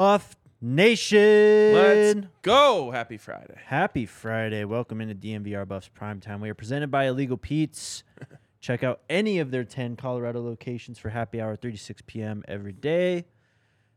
[0.00, 1.74] Buff Nation.
[1.74, 2.90] Let's go.
[2.90, 3.52] Happy Friday.
[3.66, 4.64] Happy Friday.
[4.64, 6.40] Welcome into DNVR Buffs Prime Time.
[6.40, 8.02] We are presented by Illegal Pete's.
[8.62, 12.42] Check out any of their 10 Colorado locations for happy hour 36 p.m.
[12.48, 13.26] every day.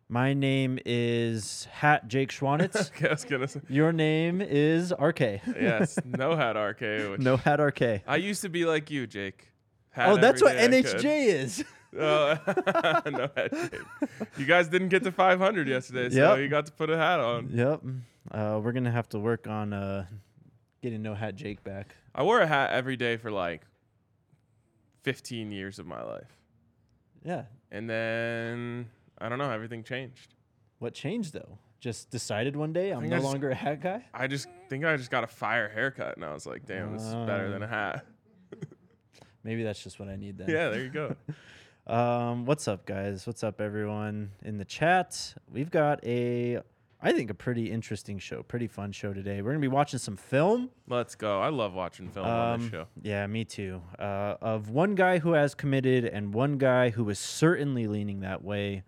[0.09, 2.91] My name is Hat Jake Schwanitz.
[2.97, 5.21] Okay, I was gonna say Your name is RK.
[5.21, 5.97] yes.
[6.05, 7.11] No hat RK.
[7.11, 8.01] Which No Hat RK.
[8.05, 9.47] I used to be like you, Jake.
[9.91, 11.01] Hat Oh, that's what every day I could.
[11.01, 11.63] NHJ is.
[11.97, 12.37] Oh,
[13.11, 13.51] no hat.
[13.51, 13.81] Jake.
[14.37, 16.39] You guys didn't get to 500 yesterday, so Yep.
[16.39, 17.49] you got to put a hat on.
[17.53, 17.81] yep.
[18.31, 20.05] Uh, we're going to have to work on uh,
[20.81, 21.95] getting No Hat Jake back.
[22.15, 23.61] I wore a hat every day for like
[25.03, 26.37] 15 years of my life,
[27.23, 27.43] Yeah.
[27.71, 28.87] and then
[29.19, 29.49] I don't know.
[29.51, 30.33] Everything changed.
[30.79, 31.57] What changed though?
[31.79, 34.05] Just decided one day I'm no just- longer a hat guy.
[34.13, 37.03] I just think I just got a fire haircut, and I was like, damn, this
[37.03, 38.05] is better than a hat.
[39.43, 40.47] Maybe that's just what I need then.
[40.49, 41.15] Yeah, there you go.
[41.85, 43.27] Um, what's up, guys?
[43.27, 45.35] What's up, everyone in the chat?
[45.51, 46.59] We've got a,
[47.01, 49.41] I think, a pretty interesting show, pretty fun show today.
[49.41, 50.69] We're gonna be watching some film.
[50.87, 51.41] Let's go.
[51.41, 52.87] I love watching film on this Um, show.
[53.01, 53.81] Yeah, me too.
[53.99, 58.41] Uh, of one guy who has committed and one guy who is certainly leaning that
[58.43, 58.83] way,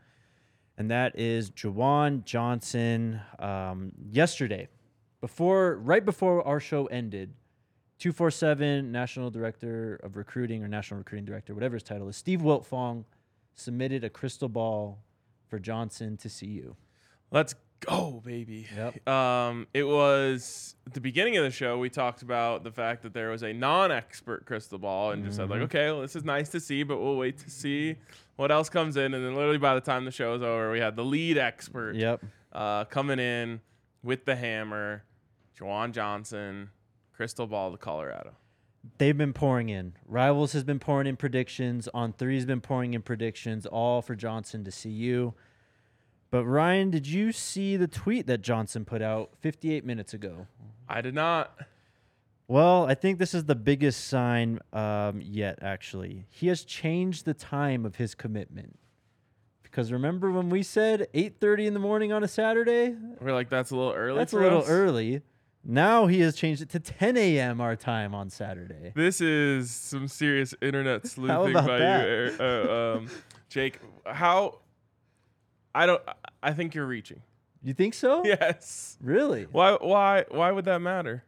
[0.77, 3.19] and that is Ju'Juan Johnson.
[3.39, 4.69] Um, yesterday,
[5.19, 7.33] before right before our show ended,
[7.99, 12.15] two four seven National Director of Recruiting or National Recruiting Director, whatever his title is,
[12.17, 13.05] Steve Wiltfong
[13.55, 14.99] submitted a crystal ball
[15.47, 16.75] for Johnson to CU.
[17.31, 18.67] Let's go, baby.
[18.75, 19.07] Yep.
[19.07, 21.77] Um, it was at the beginning of the show.
[21.77, 25.49] We talked about the fact that there was a non-expert crystal ball, and just said
[25.49, 25.65] like, Mhm.
[25.65, 27.95] okay, well, this is nice to see, but we'll wait to see
[28.35, 29.13] what else comes in.
[29.13, 31.95] And then literally by the time the show was over, we had the lead expert
[31.95, 32.23] Yep.
[32.51, 33.61] uh, coming in
[34.03, 35.03] with the hammer,
[35.57, 36.69] Ju'Juan Johnson,
[37.15, 38.35] crystal ball to Colorado.
[38.97, 39.93] they've been pouring in.
[40.07, 41.87] Rivals has been pouring in predictions.
[41.93, 45.33] On three's been pouring in predictions, all for Johnson to CU.
[46.29, 50.47] But Ryan, did you see the tweet that Johnson put out 58 minutes ago?
[50.89, 51.57] I did not.
[52.47, 55.59] Well, I think this is the biggest sign um, yet.
[55.61, 58.77] Actually, he has changed the time of his commitment.
[59.63, 62.95] Because remember when we said 8:30 in the morning on a Saturday?
[63.19, 64.17] We're like, that's a little early.
[64.17, 64.69] That's a little us.
[64.69, 65.21] early.
[65.67, 67.59] Now he has changed it to 10 a.m.
[67.59, 68.91] our time on Saturday.
[68.95, 72.07] This is some serious internet sleuthing by that?
[72.07, 73.09] you, uh, um,
[73.49, 73.79] Jake.
[74.05, 74.59] How?
[75.73, 76.01] I don't.
[76.43, 77.21] I think you're reaching.
[77.63, 78.23] You think so?
[78.25, 78.97] Yes.
[79.01, 79.47] Really?
[79.51, 79.73] Why?
[79.81, 80.25] Why?
[80.29, 81.23] Why would that matter?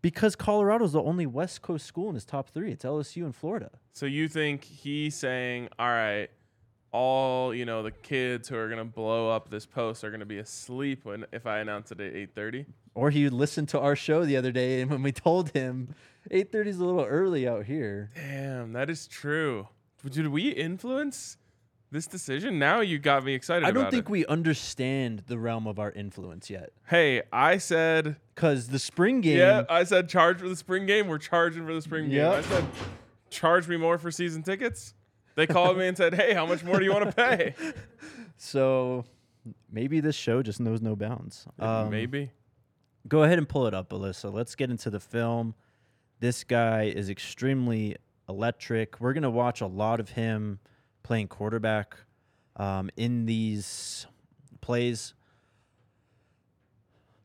[0.00, 2.72] Because Colorado's the only West Coast school in his top three.
[2.72, 3.70] It's LSU and Florida.
[3.92, 6.28] So you think he's saying, all right,
[6.94, 10.38] all you know, the kids who are gonna blow up this post are gonna be
[10.38, 12.66] asleep when if I announce it at 8:30?
[12.94, 15.94] Or he listened to our show the other day, and when we told him
[16.30, 18.10] 8:30 is a little early out here.
[18.14, 19.68] Damn, that is true.
[20.08, 21.36] Did we influence
[21.90, 22.60] this decision?
[22.60, 23.66] Now you got me excited.
[23.66, 24.10] I don't think it.
[24.10, 26.70] we understand the realm of our influence yet.
[26.86, 31.08] Hey, I said Because the spring game, Yeah, I said charge for the spring game.
[31.08, 32.24] We're charging for the spring game.
[32.24, 32.64] I said
[33.30, 34.94] charge me more for season tickets.
[35.34, 37.54] They called me and said, "Hey, how much more do you want to pay?"
[38.36, 39.04] so
[39.70, 41.46] maybe this show just knows no bounds.
[41.58, 42.30] Um, Maybe.
[43.06, 44.32] Go ahead and pull it up, Alyssa.
[44.32, 45.54] Let's get into the film.
[46.20, 47.96] This guy is extremely
[48.28, 48.98] electric.
[49.00, 50.58] We're going to watch a lot of him
[51.02, 51.96] playing quarterback
[52.56, 54.06] um, in these
[54.62, 55.12] plays.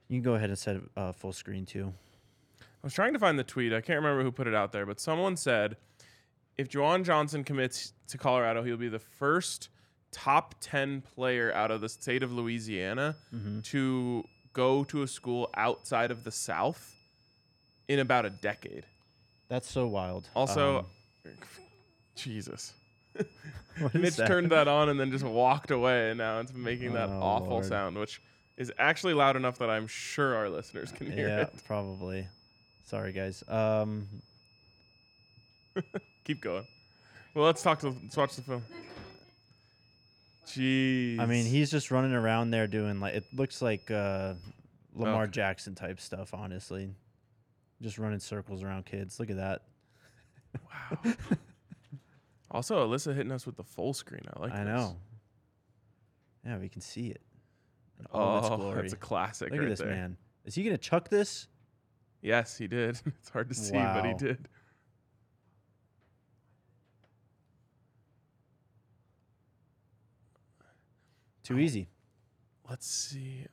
[0.10, 1.94] You can go ahead and set it uh, full screen too.
[2.62, 3.72] I was trying to find the tweet.
[3.72, 5.78] I can't remember who put it out there, but someone said
[6.60, 9.70] if Ju'Juan Johnson commits to Colorado, he'll be the first
[10.12, 13.62] top 10 player out of the state of Louisiana Mm-hmm.
[13.62, 16.96] to go to a school outside of the South
[17.88, 18.86] in about a decade.
[19.48, 20.28] That's so wild.
[20.36, 20.80] Also,
[21.26, 21.32] Um,
[22.16, 22.74] Jesus.
[23.94, 24.28] Mitch that?
[24.28, 27.50] turned that on and then just walked away, and now it's making that Oh, awful
[27.52, 27.66] Lord.
[27.66, 28.22] sound, which
[28.58, 31.30] is actually loud enough that I'm sure our listeners can hear it.
[31.30, 31.64] yeah, it.
[31.66, 32.28] probably.
[32.86, 33.44] Sorry, guys.
[33.48, 34.08] Um,
[36.30, 36.68] Keep going.
[37.34, 38.64] Well, let's talk to let's watch the film.
[40.46, 41.20] Jeez.
[41.20, 44.36] I mean, he's just running around there doing like it looks like uh,
[44.94, 45.32] Lamar Okay.
[45.32, 46.36] Jackson type stuff.
[46.36, 46.92] Honestly,
[47.82, 49.20] just running circles around kids.
[49.20, 49.62] Look at that.
[50.54, 51.14] wow.
[52.52, 54.22] also, Alyssa hitting us with the full screen.
[54.32, 54.52] I like.
[54.54, 54.68] I this.
[54.68, 54.98] know.
[56.46, 57.22] Yeah, we can see it.
[58.00, 58.82] in all its Oh, glory.
[58.84, 59.90] that's a classic Look right at this there.
[59.90, 60.16] man.
[60.46, 61.48] Is he gonna chuck this?
[62.22, 63.00] Yes, he did.
[63.20, 64.18] it's hard to see, but he Wow.
[64.18, 64.48] did.
[71.50, 71.88] Too easy.
[72.70, 73.48] Let's see.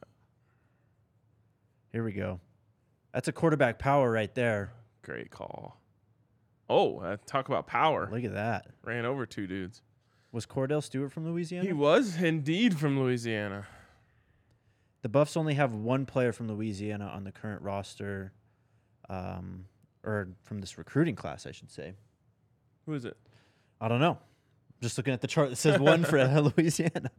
[1.92, 2.40] Here we go.
[3.14, 4.74] That's a quarterback power right there.
[5.00, 5.80] Great call.
[6.68, 8.06] Oh, uh, talk about power.
[8.12, 8.66] Look at that.
[8.84, 9.80] Ran over two dudes.
[10.30, 11.66] Was Kordell Stewart from Louisiana?
[11.66, 13.66] He was indeed from Louisiana.
[15.00, 18.34] The Buffs only have one player from Louisiana on the current roster,
[19.08, 19.64] um,
[20.04, 21.94] or from this recruiting class, I should say.
[22.84, 23.16] Who is it?
[23.80, 24.18] I don't know.
[24.82, 26.22] Just looking at the chart that says one for
[26.56, 27.10] Louisiana.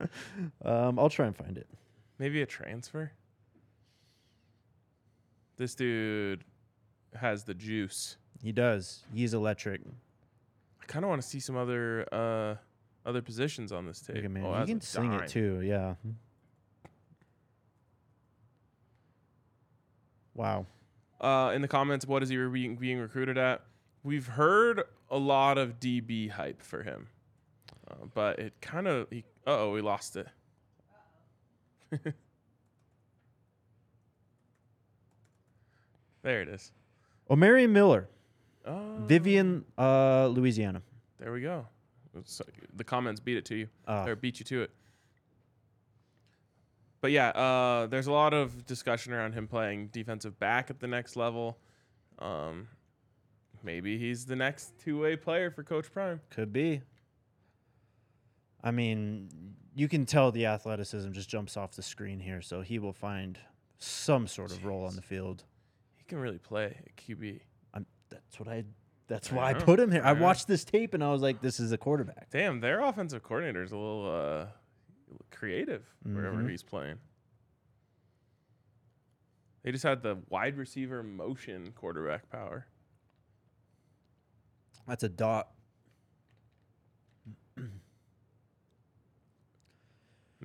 [0.64, 1.68] Um, I'll try and find it.
[2.20, 3.12] Maybe a transfer.
[5.58, 6.44] This dude
[7.16, 8.18] has the juice.
[8.44, 9.04] He does.
[9.14, 9.82] He's electric.
[10.82, 12.56] I kind of want to see some other uh
[13.08, 14.18] other positions on this tape.
[14.18, 14.46] Look at man.
[14.46, 15.22] Oh, he can sling dime.
[15.22, 15.62] it too.
[15.62, 15.96] Yeah.
[20.36, 20.68] Wow.
[21.20, 23.62] Uh, in the comments, what is he re- being recruited at?
[24.04, 27.08] We've heard a lot of DB hype for him,
[27.90, 29.08] uh, but it kind of.
[29.12, 30.28] Uh oh, we lost it.
[36.24, 36.72] there it is.
[37.30, 38.08] Omarion Miller,
[38.66, 40.82] Oh, Vivian, uh, Louisiana.
[41.20, 41.66] There we go.
[42.14, 42.42] It's-
[42.76, 43.68] the comments beat it to you.
[43.88, 44.72] Uh, or beat you to it.
[47.00, 50.88] But yeah, uh, there's a lot of discussion around him playing defensive back at the
[50.88, 51.58] next level.
[52.20, 52.68] Um,
[53.64, 56.20] maybe he's the next two-way player for Coach Prime.
[56.30, 56.82] could be.
[58.68, 59.30] I mean,
[59.76, 63.40] you can tell the athleticism just jumps off the screen here, so he will find
[63.78, 65.46] some sort of role on the field.
[65.96, 67.40] He can really play at QB.
[67.74, 68.66] I'm, that's what I.
[69.08, 70.02] That's I why I put him here.
[70.04, 70.22] I I know.
[70.24, 73.64] watched this tape and I was like, "This is a quarterback." Damn, their offensive coordinator
[73.64, 74.48] is a little uh,
[75.32, 76.50] creative wherever Mhm.
[76.50, 76.98] he's playing.
[79.64, 82.68] They just had the wide receiver motion quarterback power.
[84.88, 85.52] That's a dot.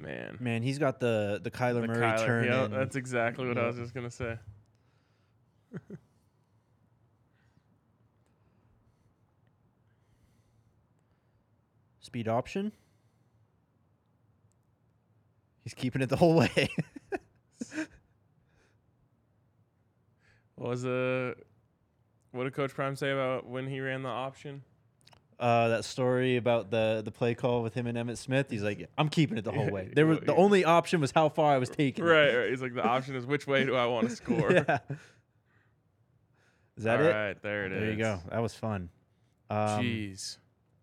[0.03, 0.37] Man.
[0.41, 2.45] Man, he's got the the Kyler The Murray Kyler- turn.
[2.45, 2.71] yeah, in.
[2.73, 4.37] that's exactly what I was just gonna say.
[12.01, 12.73] Speed option.
[15.63, 16.69] He's keeping it the whole way.
[20.57, 21.35] What was the
[22.31, 24.63] what did Coach Prime say about when he ran the option?
[25.43, 28.47] Uh, that story about the the play call with him and Emmitt Smith.
[28.49, 29.91] He's like, I'm keeping it the whole way.
[29.95, 32.05] There was the only option was how far I was taking.
[32.05, 32.49] Right, right.
[32.51, 34.53] He's like the option is which way do I want to score?
[34.53, 34.79] yeah.
[36.77, 37.11] Is that All it?
[37.11, 37.81] right, there it is.
[37.81, 38.21] there you go.
[38.31, 38.89] That was fun.
[39.51, 40.39] Um, Jeez.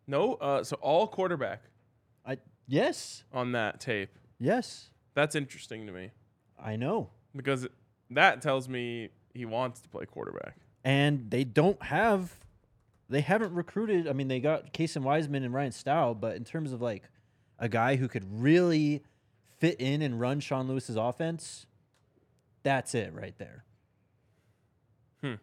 [0.07, 1.63] No, uh, so all quarterback
[2.25, 4.09] I yes, on that tape.
[4.39, 6.11] yes, That's interesting to me
[6.61, 7.09] I know.
[7.35, 7.67] because
[8.11, 10.55] that tells me he wants to play quarterback.
[10.83, 12.37] And they don't have,
[13.09, 14.07] they haven't recruited.
[14.07, 17.03] I mean, they got Casey Wiseman and Ryan Staub, but in terms of like
[17.57, 19.03] a guy who could really
[19.57, 21.65] fit in and run Sean Lewis's offense,
[22.63, 23.65] that's it right there.
[25.23, 25.35] Hmm.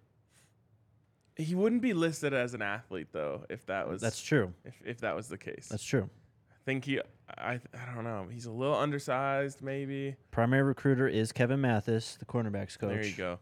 [1.37, 4.55] He wouldn't be listed as an athlete though if that was That's true.
[4.65, 5.69] if, if that was the case.
[5.71, 6.09] That's true.
[6.51, 7.01] I think he
[7.37, 8.29] I I don't know.
[8.31, 10.17] He's a little undersized maybe.
[10.31, 12.91] Primary recruiter is Kevin Mathis, the cornerbacks coach.
[12.91, 13.39] There you go.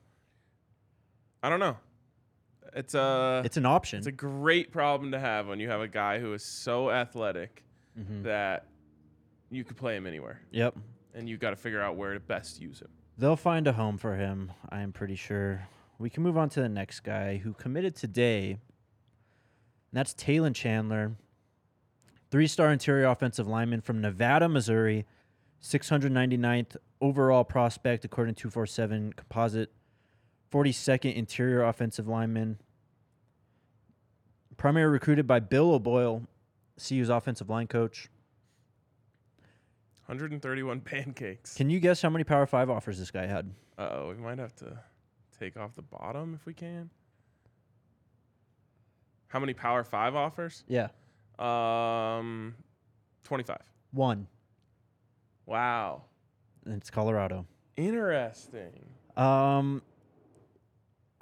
[1.42, 1.76] I don't know.
[2.74, 3.98] It's a It's an option.
[3.98, 7.64] it's a great problem to have when you have a guy who is so athletic
[7.98, 8.24] Mhm.
[8.24, 8.66] that
[9.50, 10.76] you could play him anywhere, Yep.
[11.14, 12.88] and you've got to figure out where to best use him.
[13.16, 15.68] They'll find a home for him, I am pretty sure.
[15.98, 18.50] We can move on to the next guy who committed today.
[18.52, 18.58] And
[19.92, 21.14] that's Talan Chandler,
[22.32, 25.06] three star interior offensive lineman from Nevada, Missouri,
[25.60, 29.72] 699th overall prospect according to 247 composite,
[30.50, 32.58] 42nd interior offensive lineman.
[34.56, 36.22] Primarily recruited by Bill O'Boyle,
[36.78, 38.08] CU's offensive line coach.
[40.06, 41.54] 131 pancakes.
[41.54, 43.50] Can you guess how many Power Five offers this guy had?
[43.78, 44.78] Uh oh, we might have to
[45.38, 46.90] take off the bottom if we can.
[49.28, 50.62] How many Power Five offers?
[50.68, 50.88] Yeah,
[51.38, 52.54] Um,
[53.24, 53.56] 25.
[53.92, 54.26] one.
[55.46, 56.02] Wow,
[56.64, 57.44] And it's Colorado.
[57.76, 58.86] interesting.
[59.16, 59.82] Um,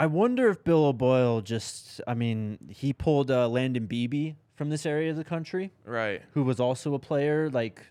[0.02, 4.84] I wonder if Bill O'Boyle just, I mean, he pulled uh, Landon Beebe from this
[4.84, 6.22] area of the country, Right.
[6.32, 7.86] who was also a player, like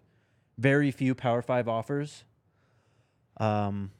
[0.57, 2.25] very few Power Five offers.
[3.37, 3.91] Um,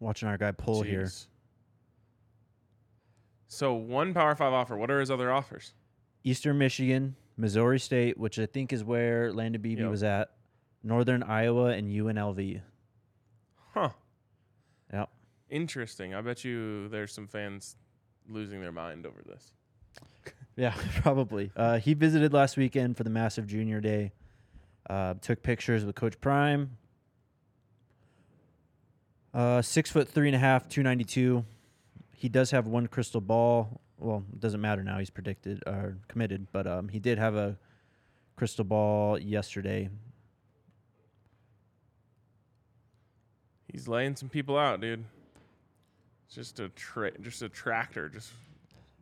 [0.00, 1.02] watching our guy pull here.
[1.02, 1.26] Jeez.
[3.48, 4.78] So one Power Five offer.
[4.78, 5.74] What are his other offers?
[6.24, 9.90] Eastern Michigan, Missouri State, which I think is where Landon Beebe Yep.
[9.90, 10.30] was at,
[10.82, 12.62] Northern Iowa, and UNLV.
[13.74, 13.90] Huh.
[15.50, 16.14] Interesting.
[16.14, 17.76] I bet you there's some fans
[18.28, 19.52] losing their mind over this.
[20.56, 20.72] Yeah,
[21.02, 21.50] probably.
[21.56, 24.12] Uh, he visited last weekend for the massive junior day.
[24.88, 26.76] Uh, took pictures with Coach Prime.
[29.34, 31.44] Uh, six foot three and a half, two ninety two.
[32.14, 33.80] He does have one crystal ball.
[33.98, 35.00] Well, it doesn't matter now.
[35.00, 37.58] He's predicted or committed, but um, he did have a
[38.36, 39.88] crystal ball yesterday.
[43.72, 45.04] He's laying some people out, dude.
[46.36, 48.32] It's just a tra- just a tractor just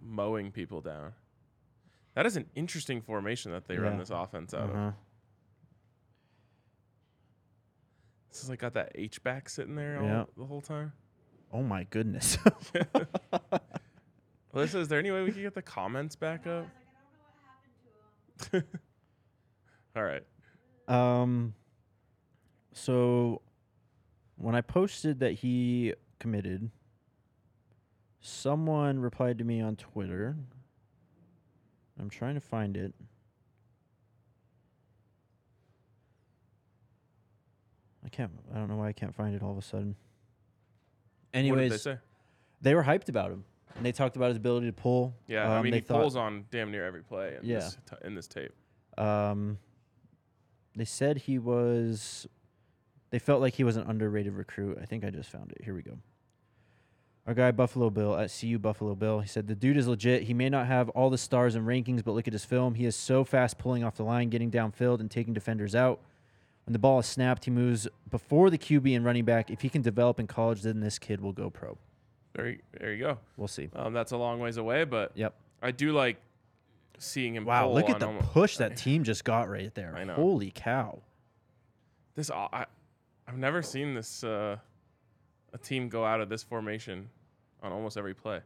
[0.02, 1.14] mowing people down.
[2.14, 4.76] That is an interesting formation that they run this offense out of.
[4.76, 4.90] Uh-huh.
[8.30, 10.24] This is like got that H back sitting there all, Yeah.
[10.36, 10.92] the whole time.
[11.50, 12.36] Oh my goodness.
[14.54, 16.66] Alyssa, is there any way we can get the comments back up?
[19.96, 20.24] all right.
[20.86, 21.54] um
[22.74, 23.40] so
[24.36, 26.70] when I posted that he committed,
[28.22, 30.36] someone replied to me on Twitter.
[32.00, 32.94] I'm trying to find it.
[38.04, 39.94] I can't I don't know why I can't find it all of a sudden.
[41.34, 41.98] Anyways, they say?
[42.60, 43.44] they were hyped about him.
[43.76, 45.14] And they talked about his ability to pull.
[45.26, 47.60] Yeah, I Um, mean they he thought- pulls on damn near every play in Yeah.
[47.60, 48.52] this t- in this tape.
[48.98, 49.58] Um,
[50.74, 52.26] they said he was.
[53.10, 54.78] They felt like he was an underrated recruit.
[54.80, 55.62] I think I just found it.
[55.64, 55.98] Here we go.
[57.26, 59.20] Our guy Buffalo Bill at CU Buffalo Bill.
[59.20, 60.24] He said the dude is legit.
[60.24, 62.74] He may not have all the stars and rankings, but look at his film.
[62.74, 66.00] He is so fast pulling off the line, getting downfield, and taking defenders out.
[66.66, 69.50] When the ball is snapped, he moves before the QB and running back.
[69.50, 71.78] If he can develop in college, then this kid will go pro.
[72.34, 73.18] There, you, there you go.
[73.36, 73.68] We'll see.
[73.74, 75.34] Um, that's a long ways away, but Yep.
[75.60, 76.16] I do like
[76.98, 77.44] seeing him.
[77.44, 79.94] Wow, look at the almo- push that team just got right there.
[79.96, 80.14] I know.
[80.14, 81.00] Holy cow.
[82.16, 82.66] This uh, I,
[83.28, 84.56] I've never seen this uh,
[85.52, 87.08] a team go out of this formation
[87.62, 88.40] on almost every play.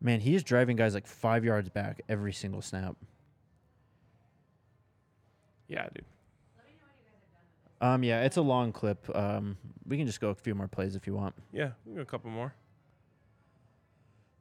[0.00, 2.96] Man, he is driving guys like five yards back every single snap.
[5.68, 6.04] Yeah, dude.
[7.82, 9.14] Um, yeah, it's a long clip.
[9.14, 9.56] Um,
[9.86, 11.34] we can just go a few more plays if you want.
[11.52, 12.54] Yeah, we got a couple more.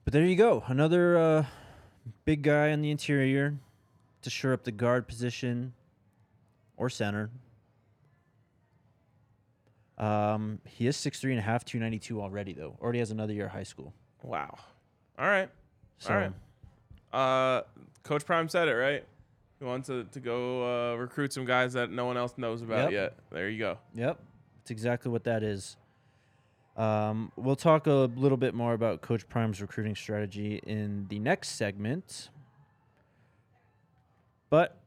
[0.06, 1.46] But there you go, another uh,
[2.26, 3.56] big guy on the interior
[4.22, 5.74] to shore up the guard position
[6.80, 7.30] or center.
[9.98, 12.78] Um, he is six three and a half, two ninety two already though.
[12.82, 13.94] Already has another year of high school.
[14.24, 14.58] Wow.
[15.20, 15.50] All right.
[16.00, 16.32] So right.
[17.12, 17.64] Uh,
[18.04, 19.04] Coach Prime said it right.
[19.60, 22.92] He wants to, to go uh, recruit some guys that no one else knows about
[22.92, 22.92] Yep.
[22.94, 23.14] yet.
[23.30, 23.78] There you go.
[23.94, 24.18] Yep,
[24.58, 25.76] that's exactly what that is.
[26.78, 31.50] Um, we'll talk a little bit more about Coach Prime's recruiting strategy in the next
[31.58, 32.30] segment.
[34.50, 34.78] But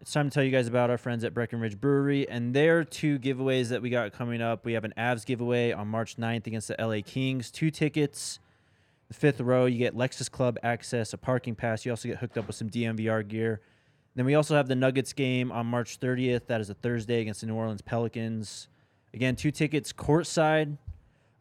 [0.00, 3.18] it's time to tell you guys about our friends at Breckenridge Brewery and their two
[3.18, 4.64] giveaways that we got coming up.
[4.64, 8.38] We have an Avs giveaway on March 9th against the LA Kings, two tickets.
[9.08, 11.84] The fifth row, you get Lexus Club access, a parking pass.
[11.84, 13.60] You also get hooked up with some DNVR gear.
[14.14, 16.46] Then we also have the Nuggets game on March 30th.
[16.46, 18.68] That is a Thursday against the New Orleans Pelicans.
[19.12, 20.78] Again, two tickets courtside.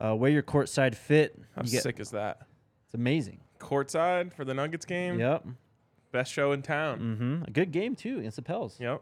[0.03, 1.39] Uh, wear your courtside fit.
[1.55, 2.39] How you get, sick is that?
[2.87, 3.39] It's amazing.
[3.59, 5.19] Courtside for the Nuggets game.
[5.19, 5.45] Yep.
[6.11, 6.99] Best show in town.
[6.99, 7.43] Mm-hmm.
[7.47, 8.79] A good game too against the Pels.
[8.79, 9.01] Yep.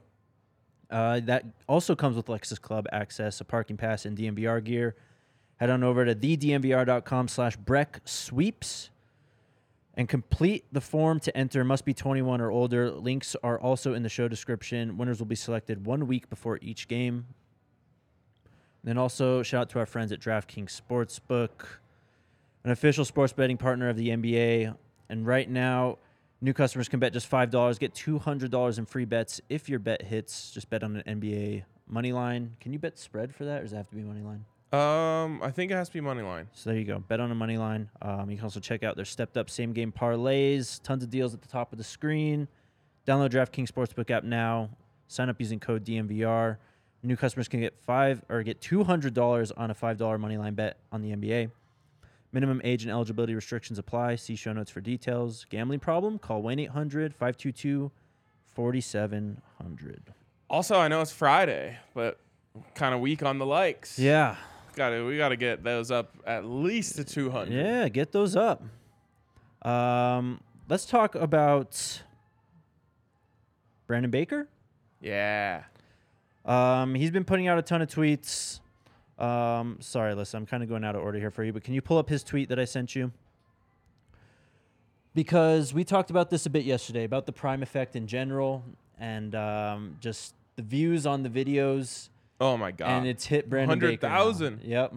[0.89, 4.95] Uh, that also comes with Lexus Club access, a parking pass, and DNVR gear.
[5.57, 8.89] Head on over to thednvr.com slash Breck Sweeps
[9.95, 11.63] and complete the form to enter.
[11.63, 12.91] Must be 21 or older.
[12.91, 14.97] Links are also in the show description.
[14.97, 17.25] Winners will be selected one week before each game.
[18.83, 21.65] Then also shout out to our friends at DraftKings Sportsbook,
[22.63, 24.73] an official sports betting partner of the NBA.
[25.09, 25.97] And right now,
[26.41, 29.69] new customers can bet just five dollars, get two hundred dollars in free bets if
[29.69, 30.51] your bet hits.
[30.51, 32.55] Just bet on an NBA money line.
[32.59, 34.45] Can you bet spread for that, or does it have to be money line?
[34.73, 36.49] Um, I think it has to be money line.
[36.53, 36.99] So there you go.
[36.99, 37.89] Bet on a money line.
[38.01, 40.81] Um, you can also check out their stepped up same game parlays.
[40.83, 42.49] Tons of deals at the top of the screen.
[43.07, 44.69] Download DraftKings Sportsbook app now.
[45.07, 46.57] Sign up using code DNVR.
[47.03, 50.37] New customers can get five or get two hundred dollars on a five dollar money
[50.37, 51.51] line bet on the NBA.
[52.33, 54.15] Minimum age and eligibility restrictions apply.
[54.15, 55.45] See show notes for details.
[55.49, 56.19] Gambling problem?
[56.19, 57.91] Call 1 800 522
[58.53, 60.13] 4700.
[60.49, 62.19] Also, I know it's Friday, but
[62.75, 63.97] kind of weak on the likes.
[63.97, 64.35] Yeah.
[64.75, 67.53] Got to we got to get those up at least to 200.
[67.53, 68.63] Yeah, get those up.
[69.63, 72.01] Um, let's talk about
[73.87, 74.47] Brandon Baker.
[75.01, 75.63] Yeah.
[76.45, 78.59] Um, he's been putting out a ton of tweets.
[79.19, 81.73] Um, sorry, listen, I'm kind of going out of order here for you, but can
[81.73, 83.11] you pull up his tweet that I sent you?
[85.13, 88.63] Because we talked about this a bit yesterday about the prime effect in general
[88.99, 92.09] and um, just the views on the videos,
[92.39, 92.89] Oh my god.
[92.89, 94.07] and it's hit Brandon Baker.
[94.07, 94.61] 100,000.
[94.63, 94.93] Yep.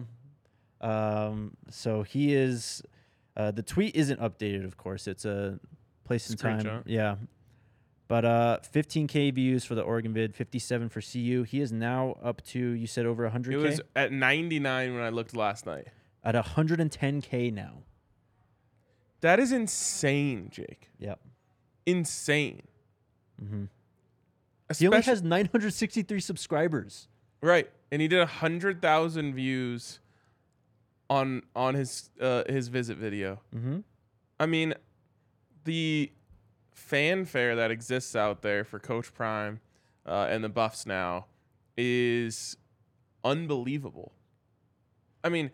[0.81, 2.83] Um, so he is.
[3.35, 5.07] Uh, the tweet isn't updated, of course.
[5.07, 5.59] It's a
[6.03, 6.83] place and time.
[6.85, 7.15] Yeah.
[8.11, 11.43] But uh, 15k views for the Oregon vid, 57 for CU.
[11.43, 15.07] He is now up to you said over 100k it was at 99 when I
[15.07, 15.87] looked last night.
[16.21, 17.83] at 110k now.
[19.21, 20.89] That is insane, Jake.
[20.99, 21.21] Yep.
[21.85, 22.63] Insane.
[23.41, 23.63] Mm-hmm.
[24.77, 27.07] He only has 963 subscribers.
[27.41, 30.01] right, and he did hundred thousand views
[31.09, 33.39] on on his uh, his visit video.
[33.55, 33.79] Mm-hmm.
[34.37, 34.73] I mean,
[35.63, 36.11] the
[36.73, 39.59] fanfare that exists out there for Coach Prime
[40.05, 41.25] uh, and the Buffs now
[41.77, 42.57] is
[43.23, 44.11] unbelievable.
[45.23, 45.51] I mean,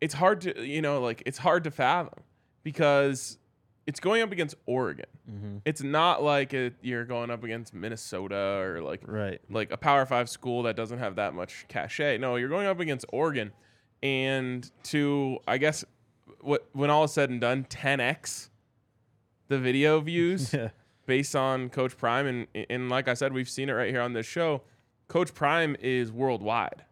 [0.00, 2.22] it's hard to you know like it's hard to fathom
[2.62, 3.38] because
[3.86, 5.06] it's going up against Oregon.
[5.28, 5.56] Mm-hmm.
[5.64, 9.40] It's not like it, you're going up against Minnesota or like Right.
[9.50, 12.18] like a Power Five school that doesn't have that much cachet.
[12.18, 13.52] No, you're going up against Oregon,
[14.02, 15.84] and to I guess
[16.40, 18.48] what when all is said and done, 10x
[19.48, 20.70] the video views Yeah.
[21.06, 24.12] based on Coach Prime, and and like I said, we've seen it right here on
[24.12, 24.62] this show.
[25.08, 26.84] Coach Prime is worldwide,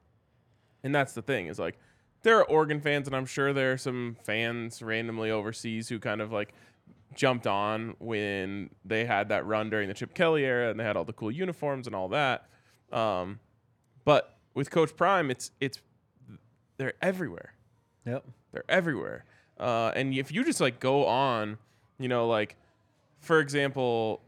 [0.82, 1.78] and that's the thing is like
[2.22, 6.20] there are Oregon fans, and I'm sure there are some fans randomly overseas who kind
[6.20, 6.52] of like
[7.14, 10.96] jumped on when they had that run during the Chip Kelly era, and they had
[10.96, 12.46] all the cool uniforms and all that.
[12.92, 13.40] Um,
[14.04, 15.80] but with Coach Prime, it's it's
[16.76, 17.54] they're everywhere.
[18.06, 18.24] Yep.
[18.52, 19.24] They're everywhere.
[19.58, 21.58] Uh, and if you just like go on,
[22.00, 22.56] you know, like
[23.20, 24.20] for example,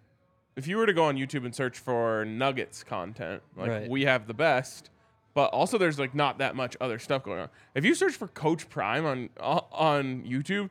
[0.54, 3.88] if you were to go on YouTube and search for Nuggets content, like Right.
[3.90, 4.90] we have the best,
[5.34, 7.48] but also there's like not that much other stuff going on.
[7.74, 10.68] If you search for Coach Prime on uh, on YouTube,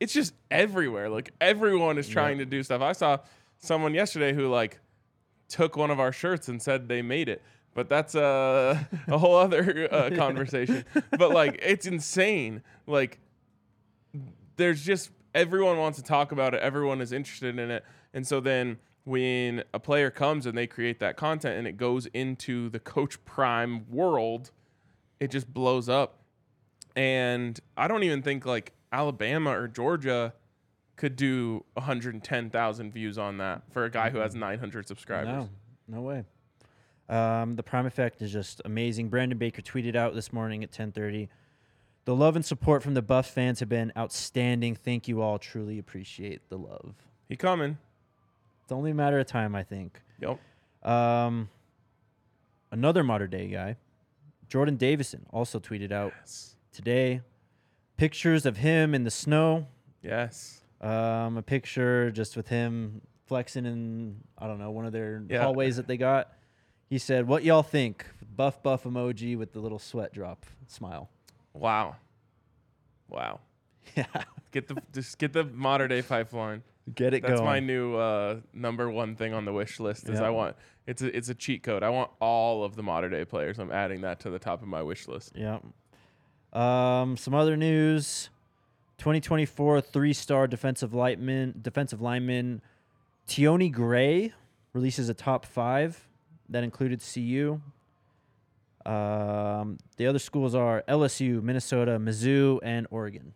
[0.00, 1.08] it's just everywhere.
[1.10, 2.80] Like everyone is trying to do stuff.
[2.80, 3.18] I saw
[3.58, 4.80] someone yesterday who like
[5.48, 7.42] took one of our shirts and said they made it.
[7.74, 10.84] But that's a, a whole other uh, conversation.
[11.18, 12.62] but like, it's insane.
[12.86, 13.18] Like,
[14.56, 16.60] there's just everyone wants to talk about it.
[16.60, 17.84] Everyone is interested in it.
[18.12, 22.06] And so then when a player comes and they create that content and it goes
[22.06, 24.50] into the Coach Prime world,
[25.20, 26.20] it just blows up.
[26.96, 30.34] And I don't even think like Alabama or Georgia
[30.96, 35.48] could do 110,000 views on that for a guy who has 900 subscribers.
[35.88, 36.24] No, no way.
[37.08, 39.08] Um, the prime effect is just amazing.
[39.08, 41.28] Brandon Baker tweeted out this morning at 10:30.
[42.08, 44.74] The love and support from the Buff fans have been outstanding.
[44.76, 45.38] Thank you all.
[45.38, 46.94] Truly appreciate the love.
[47.28, 47.76] He coming.
[48.62, 50.00] It's only a matter of time, I think.
[50.18, 50.40] Yep.
[50.90, 51.50] Um,
[52.72, 53.76] another Mater Dei guy,
[54.48, 56.56] Jordon Davison, also tweeted out Yes.
[56.72, 57.20] today
[57.98, 59.66] pictures of him in the snow.
[60.02, 60.62] Yes.
[60.80, 65.42] Um, a picture just with him flexing in I don't know one of their Yeah.
[65.42, 66.32] hallways that they got.
[66.88, 71.10] He said, "What y'all think?" Buff buff emoji with the little sweat drop smile.
[71.58, 71.96] Wow.
[73.08, 73.40] Wow.
[73.96, 74.04] Yeah,
[74.52, 76.62] Get the just get the Mater Dei pipeline.
[76.94, 77.30] get it going.
[77.30, 77.50] That's going.
[77.50, 80.08] my new uh, number one thing on the wish list.
[80.08, 80.26] Is Yeah.
[80.26, 81.82] I want it's a it's a cheat code.
[81.82, 83.58] I want all of the Mater Dei players.
[83.58, 85.32] I'm adding that to the top of my wish list.
[85.34, 85.58] Yeah.
[86.52, 88.30] Um, some other news:
[88.98, 92.62] 2024 three-star defensive lineman, defensive lineman
[93.26, 94.32] Tioni Gray
[94.72, 96.08] releases a top five
[96.48, 97.60] that included CU.
[98.88, 103.34] Um, the other schools are LSU, Minnesota, Mizzou, and Oregon.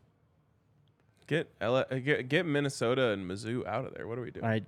[1.26, 4.08] Get L- uh, get, get Minnesota and Mizzou out of there.
[4.08, 4.46] What are we doing?
[4.46, 4.62] I,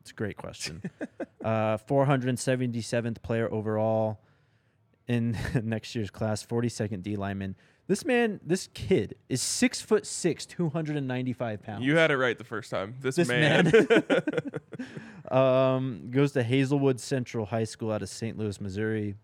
[0.00, 0.82] it's a great question.
[1.44, 4.20] uh, 477th player overall
[5.08, 7.56] in next year's class, 42nd D lineman.
[7.86, 11.84] This man, this kid is six foot six, 295 pounds.
[11.84, 12.94] you had it right the first time.
[13.00, 13.70] This, This man.
[15.30, 18.38] um, goes to Hazelwood Central High School out of St.
[18.38, 19.16] Louis, Missouri.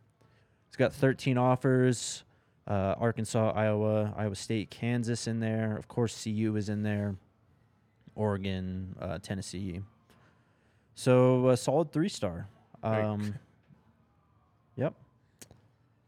[0.71, 2.25] He's got 13 offers.
[2.67, 5.77] Uh, Arkansas, Iowa, Iowa State, Kansas in there.
[5.77, 7.17] Of course, CU is in there.
[8.15, 9.81] Oregon, uh, Tennessee.
[10.95, 12.47] So a solid three star.
[12.83, 13.03] Right.
[13.05, 13.35] Um,
[14.77, 14.95] yep,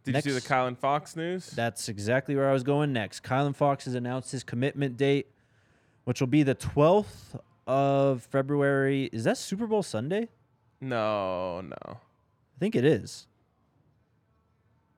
[0.04, 1.50] Did you see the Next- Kylan Fox news?
[1.50, 3.22] that's exactly where I was going next.
[3.24, 5.26] Kylan Fox has announced his commitment date,
[6.04, 9.04] which will be the 12th of February.
[9.12, 10.28] Is that Super Bowl Sunday?
[10.80, 11.76] no, no.
[11.86, 13.26] I think it is.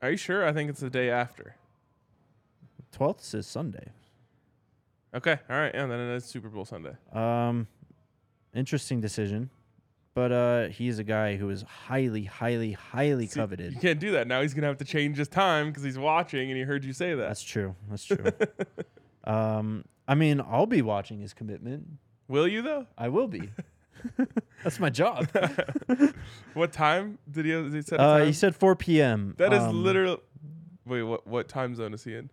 [0.04, 0.46] Are you sure?
[0.46, 1.56] I think it's the day after.
[2.94, 3.86] 12th is Sunday.
[5.14, 5.38] Okay.
[5.48, 5.74] All right.
[5.74, 5.86] Yeah.
[5.86, 6.92] Then it is Super Bowl Sunday.
[7.10, 7.66] Um,
[8.54, 9.48] interesting decision,
[10.12, 13.72] but uh, he's a guy who is highly, highly, highly See, coveted.
[13.72, 14.42] You can't do that now.
[14.42, 17.14] He's gonna have to change his time because he's watching and he heard you say
[17.14, 17.26] that.
[17.26, 17.74] That's true.
[17.88, 18.30] That's true.
[19.24, 21.86] um, I mean, I'll be watching his commitment.
[22.28, 22.86] Will you though?
[22.98, 23.48] I will be.
[24.62, 25.28] That's my job.
[26.54, 27.52] what time did he?
[27.52, 29.34] Did he set Uh, he said 4 p.m.
[29.38, 30.18] that is Um, literally.
[30.86, 31.26] Wait, what?
[31.26, 32.30] What time zone is he in?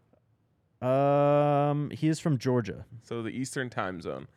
[0.88, 2.86] Um, he is from Georgia.
[3.04, 4.28] So the Eastern time zone.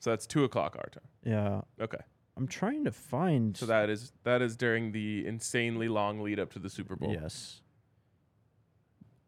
[0.00, 1.08] So that's two o'clock our time.
[1.24, 1.98] Yeah, Okay.
[2.36, 3.56] I'm trying to find.
[3.56, 7.12] So that is that is during the insanely long lead up to the Super Bowl.
[7.12, 7.62] Yes.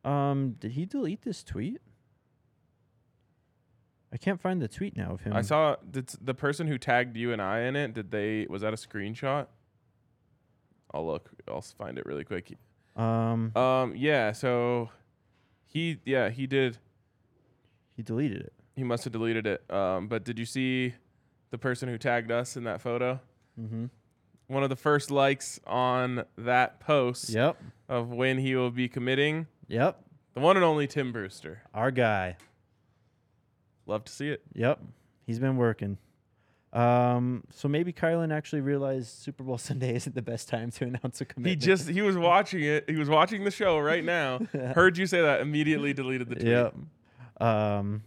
[0.05, 1.79] Um, did he delete this tweet?
[4.13, 5.33] I can't find the tweet now of him.
[5.35, 7.95] I saw did the person who tagged you and I in it.
[7.95, 8.47] Did they?
[8.51, 9.47] Was that a screenshot?
[10.93, 11.31] I'll look.
[11.47, 12.53] I'll find it really quick.
[12.97, 14.33] Um, Um, yeah.
[14.33, 14.91] So
[15.67, 16.79] he, yeah, he did.
[17.97, 18.53] he deleted it.
[18.75, 19.71] He must have deleted it.
[19.71, 20.95] Um, but did you see
[21.51, 23.21] the person who tagged us in that photo?
[23.61, 23.87] Mm-hmm.
[24.49, 27.57] One of the first likes on that post Yep.
[27.89, 29.47] of when he will be committing.
[29.69, 30.03] Yep.
[30.35, 31.63] The one and only Tim Brewster.
[31.73, 32.37] Our guy.
[33.87, 34.43] Love to see it.
[34.55, 34.81] Yep.
[35.27, 35.99] He's been working.
[36.73, 41.21] Um, so maybe Kylan actually realized Super Bowl Sunday isn't the best time to announce
[41.21, 41.63] a commitment.
[41.63, 42.89] He just he was watching it.
[42.89, 44.41] He was watching the show right now.
[44.53, 45.41] Heard you say that.
[45.41, 46.49] Immediately deleted the tweet.
[46.49, 46.75] Yep.
[47.41, 48.03] Um,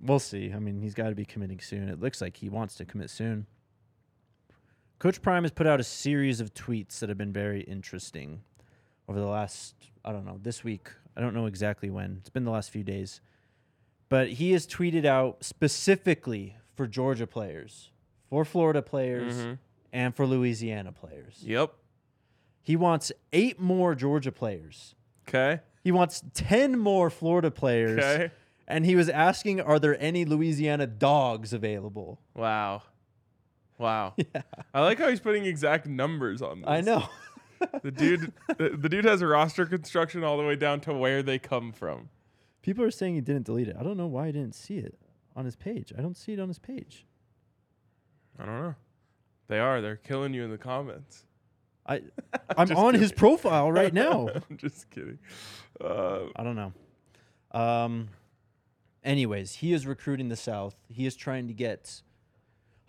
[0.00, 0.52] we'll see.
[0.52, 1.88] I mean, he's got to be committing soon.
[1.88, 3.46] It looks like he wants to commit soon.
[4.98, 8.40] Coach Prime has put out a series of tweets that have been very interesting
[9.08, 10.88] over the last, I don't know, this week.
[11.16, 12.16] I don't know exactly when.
[12.20, 13.20] It's been the last few days.
[14.08, 17.90] But he has tweeted out specifically for Georgia players,
[18.30, 19.58] for Florida players, Mhm.
[19.92, 21.42] and for Louisiana players.
[21.42, 21.72] Yep.
[22.62, 24.94] He wants eight more Georgia players.
[25.28, 25.60] Okay.
[25.82, 27.98] He wants 10 more Florida players.
[28.02, 28.30] Okay.
[28.68, 32.20] And he was asking, are there any Louisiana dogs available?
[32.34, 32.82] Wow.
[33.78, 34.14] Wow.
[34.34, 34.42] Yeah.
[34.74, 36.68] I like how he's putting exact numbers on this.
[36.68, 37.08] I know.
[37.82, 41.22] The dude the, the dude has a roster construction all the way down to where
[41.22, 42.08] they come from.
[42.66, 43.76] People are saying he didn't delete it.
[43.78, 44.98] I don't know why I didn't see it
[45.36, 45.92] on his page.
[45.96, 47.06] I don't see it on his page.
[48.40, 48.74] I don't know.
[49.46, 49.80] They are.
[49.80, 51.26] They're killing you in the comments.
[51.86, 52.02] I
[52.58, 53.18] I'm Just on his kidding.
[53.18, 54.28] profile right now.
[54.50, 55.20] I'm just kidding.
[55.80, 56.72] Uh, I don't know.
[57.52, 58.08] Um
[59.04, 60.74] anyways, he is recruiting the South.
[60.88, 62.02] He is trying to get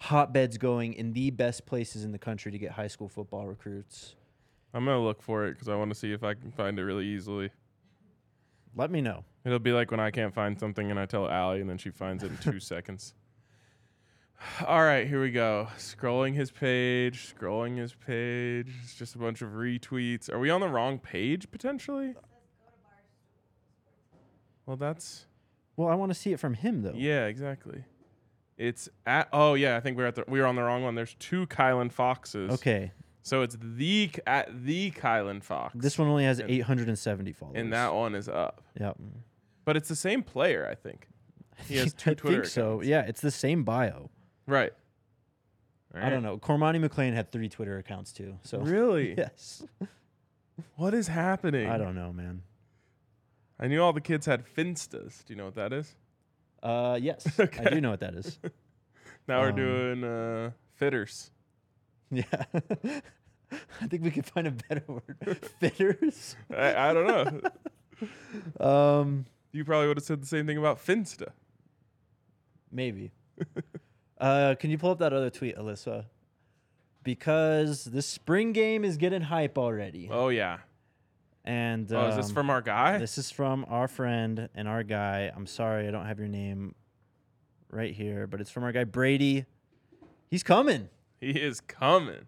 [0.01, 4.15] hotbeds going in the best places in the country to get high school football recruits.
[4.73, 6.83] I'm gonna look for it because I want to see if I can find it
[6.83, 7.51] really easily.
[8.75, 9.23] Let me know.
[9.45, 11.89] It'll be like when I can't find something and I tell Allie and then she
[11.89, 13.13] finds it in two seconds.
[14.67, 15.67] All right, here we go.
[15.77, 18.67] Scrolling his page, scrolling his page.
[18.83, 20.31] It's just a bunch of retweets.
[20.31, 22.13] Are we on the wrong page potentially?
[24.65, 25.25] Well, that's
[25.75, 26.93] Well, I want to see it from him though.
[26.95, 27.83] yeah, exactly.
[28.57, 30.95] It's at oh yeah, I think we're at the we were on the wrong one.
[30.95, 32.51] There's two Kylan Foxes.
[32.53, 32.91] Okay.
[33.27, 35.75] So it's the at the Kylan Fox.
[35.77, 37.57] This one only has And- 870 followers.
[37.59, 38.61] and that one is up.
[38.79, 38.95] Yep.
[39.65, 41.09] But it's the same player, I think.
[41.67, 42.71] He has two I Twitter think so.
[42.75, 42.87] accounts.
[42.87, 44.09] Yeah, it's the same bio.
[44.45, 44.71] Right.
[45.93, 46.37] I don't know.
[46.37, 48.37] Cormani McLean had three Twitter accounts too.
[48.43, 49.13] So Really?
[49.17, 49.61] yes.
[50.75, 51.67] What is happening?
[51.69, 52.43] I don't know, man.
[53.59, 55.25] I knew all the kids had Finstas.
[55.25, 55.95] Do you know what that is?
[56.63, 58.39] Uh, yes, I do know what that is.
[59.27, 61.31] Now we're Um, doing uh, fitters.
[62.11, 62.23] Yeah.
[63.81, 65.39] I think we could find a better word.
[65.59, 66.35] Fitters.
[66.55, 67.41] I, I don't know.
[68.59, 71.29] Um, you probably would have said the same thing about Finsta.
[72.71, 73.11] maybe.
[74.19, 76.05] uh, can you pull up that other tweet, Alyssa?
[77.03, 80.57] Because the spring game is getting hype already, Oh yeah.
[81.43, 82.99] and Oh, is this um, from our guy?
[82.99, 85.31] This is from our friend and our guy.
[85.35, 86.75] I'm sorry, I don't have your name
[87.71, 89.45] right here, but it's from our guy Brady.
[90.29, 90.89] He's coming.
[91.19, 92.25] He is coming.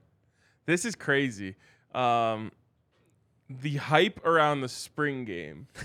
[0.66, 1.56] This is crazy.
[1.94, 2.52] Um,
[3.50, 5.68] the hype around the spring game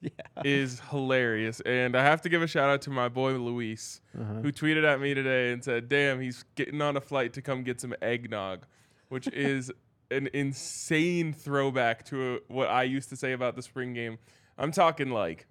[0.00, 0.10] Yeah.
[0.44, 4.00] is hilarious, and I have to give a shout out to my boy Luis.
[4.16, 4.34] Uh-huh.
[4.42, 7.64] who tweeted at me today and said, "Damn, he's getting on a flight to come
[7.64, 8.64] get some eggnog,"
[9.08, 9.72] which is
[10.12, 14.18] an insane throwback to uh what I used to say about the spring game.
[14.56, 15.46] I'm talking like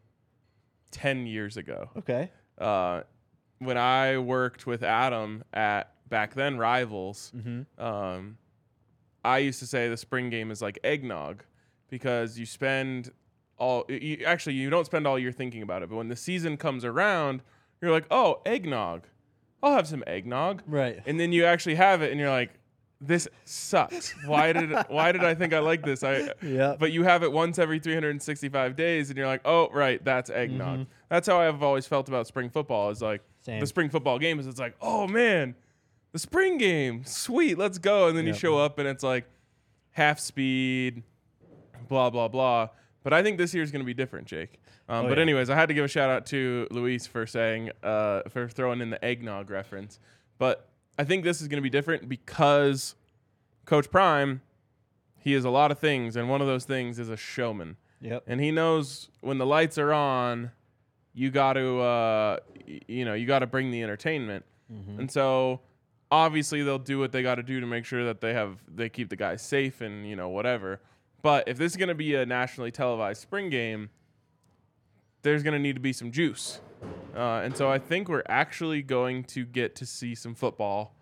[0.91, 1.89] 10 years ago.
[1.97, 2.31] Okay.
[2.57, 3.01] Uh,
[3.59, 7.83] when I worked with Adam at back then Rivals, Mm-hmm.
[7.83, 8.37] um,
[9.23, 11.43] I used to say the spring game is like eggnog
[11.89, 13.11] because you spend
[13.57, 16.55] all you, actually you don't spend all year thinking about it, but when the season
[16.57, 17.41] comes around,
[17.81, 19.03] you're like, oh, eggnog,
[19.61, 20.99] I'll have some eggnog, Right.
[21.05, 22.51] and then you actually have it, and you're like,
[23.01, 24.13] this sucks.
[24.25, 26.03] Why did why did I think I like this?
[26.03, 26.75] I Yeah.
[26.79, 30.79] but you have it once every 365 days, and you're like, oh, right, that's eggnog.
[30.79, 30.87] Mhm.
[31.09, 32.89] That's how I've always felt about spring football.
[32.91, 33.59] Is like Same.
[33.59, 35.55] the spring football game is it's like, oh man,
[36.11, 38.07] the spring game, sweet, let's go.
[38.07, 39.25] And then you show up and it's like
[39.91, 41.03] half speed,
[41.87, 42.69] blah blah blah.
[43.03, 44.59] But I think this year's gonna be different, Jake.
[44.89, 45.21] Um, Oh, but yeah.
[45.23, 48.81] anyways, I had to give a shout out to Luis for saying uh, for throwing
[48.81, 49.99] in the eggnog reference.
[50.37, 52.95] But I think this is gonna be different because
[53.65, 54.41] Coach Prime,
[55.19, 58.23] he is a lot of things, and one of those things is a showman Yep.
[58.27, 60.51] and he knows when the lights are on,
[61.13, 64.45] you got to, uh, y- you know, you got to bring the entertainment.
[64.71, 64.99] Mhm.
[64.99, 65.59] And so,
[66.11, 68.89] obviously, they'll do what they got to do to make sure that they have they
[68.89, 70.81] keep the guys safe and you know whatever.
[71.21, 73.89] But if this is going to be a nationally televised spring game,
[75.23, 76.61] there's going to need to be some juice.
[77.15, 80.95] Uh, and so I think we're actually going to get to see some football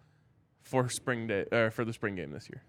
[0.62, 2.64] for spring day or for the spring game this year.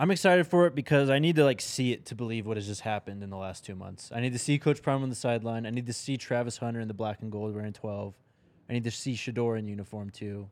[0.00, 2.68] I'm excited for it because I need to like see it to believe what has
[2.68, 4.12] just happened in the last two months.
[4.14, 5.66] I need to see Coach Prime on the sideline.
[5.66, 8.14] I need to see Travis Hunter in the black and gold wearing 12.
[8.70, 10.48] I need to see Shedeur in uniform too.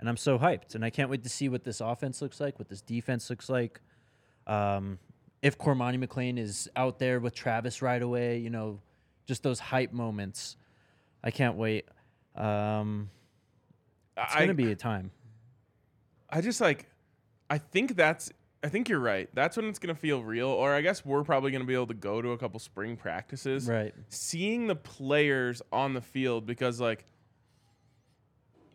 [0.00, 0.74] And I'm so hyped.
[0.74, 3.48] And I can't wait to see what this offense looks like, what this defense looks
[3.48, 3.80] like.
[4.46, 4.98] Um,
[5.42, 8.80] if Cormani McLean is out there with Travis right away, you know,
[9.26, 10.56] just those hype moments.
[11.22, 11.86] I can't wait.
[12.34, 13.10] Um,
[14.16, 15.10] it's I, going to be a time.
[16.28, 16.88] I just like,
[17.48, 18.30] I think that's,
[18.62, 19.28] I think you're right.
[19.34, 20.48] That's when it's gonna feel real.
[20.48, 23.68] Or I guess we're probably gonna be able to go to a couple spring practices,
[23.68, 23.94] Right.
[24.08, 27.04] seeing the players on the field because like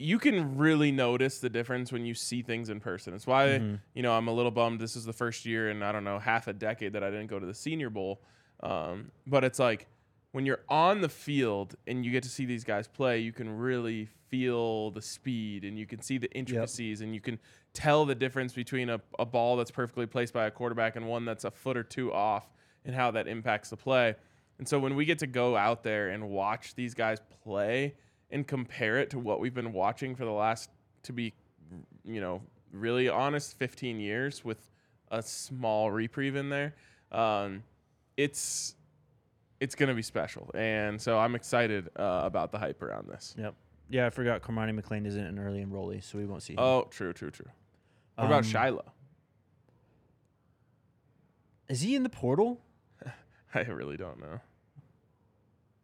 [0.02, 3.14] you can really notice the difference when you see things in person.
[3.14, 3.82] It's why Mhm.
[3.94, 4.80] you know I'm a little bummed.
[4.80, 7.28] This is the first year in I don't know half a decade that I didn't
[7.28, 8.22] go to the Senior Bowl.
[8.62, 9.88] Um, but it's like
[10.32, 13.50] when you're on the field and you get to see these guys play, you can
[13.58, 17.40] really feel the speed and you can see the intricacies and you can
[17.74, 21.26] tell the difference between a, a ball that's perfectly placed by a quarterback and one
[21.26, 22.50] that's a foot or two off
[22.86, 24.16] and how that impacts the play.
[24.60, 27.96] And so when we get to go out there and watch these guys play
[28.32, 30.70] and compare it to what we've been watching for the last,
[31.04, 31.34] to be,
[32.04, 34.68] you know, really honest, 15 years with
[35.12, 36.76] a small reprieve in there,
[37.12, 37.64] um,
[38.18, 38.76] it's
[39.60, 40.50] it's gonna be special.
[40.54, 43.36] And so I'm excited uh, about the hype around this.
[43.38, 43.56] Yep.
[43.90, 46.60] Yeah, I forgot Cormani McLean isn't an early enrollee, so we won't see him.
[46.60, 47.48] Oh, true, true, true.
[48.16, 48.92] What about Um, Shiloh?
[51.68, 52.62] Is he in the portal?
[53.56, 54.40] I really don't know.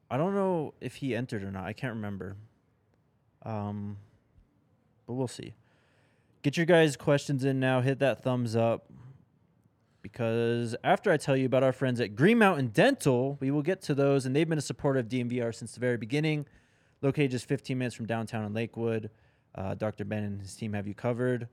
[0.10, 1.66] I don't know if he entered or not.
[1.66, 2.36] I can't remember.
[3.44, 3.98] Um,
[5.08, 5.54] but we'll see.
[6.42, 7.82] Get your guys' questions in now.
[7.82, 8.92] Hit that thumbs up.
[10.02, 13.82] Because after I tell you about our friends at Green Mountain Dental, we will get
[13.84, 14.26] to those.
[14.28, 16.46] And they've been a supporter of DNVR since the very beginning.
[17.02, 19.10] Located just 15 minutes from downtown in Lakewood.
[19.56, 20.06] Uh, Dr.
[20.06, 21.48] Ben and his team have you covered.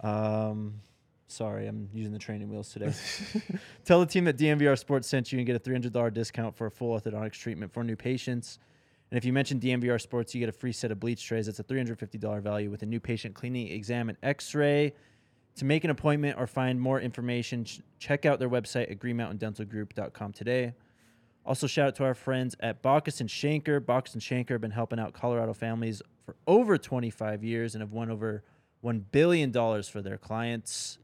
[0.00, 0.80] Um,
[1.26, 2.92] sorry, I'm using the training wheels today.
[3.84, 6.70] Tell the team that DNVR Sports sent you and get a $300 discount for a
[6.70, 8.58] full orthodontics treatment for new patients.
[9.10, 11.46] And if you mention DNVR Sports, you get a free set of bleach trays.
[11.46, 14.92] That's a $350 value with a new patient cleaning, exam, and x-ray.
[15.56, 20.32] To make an appointment or find more information, ch- check out their website at greenmountaindentalgroup.com
[20.32, 20.74] today.
[21.46, 23.78] Also, shout out to our friends at Bachus and Schanker.
[23.78, 27.92] Bachus and Schanker have been helping out Colorado families for over 25 years and have
[27.92, 28.42] won over
[28.82, 30.98] $1 billion for their clients.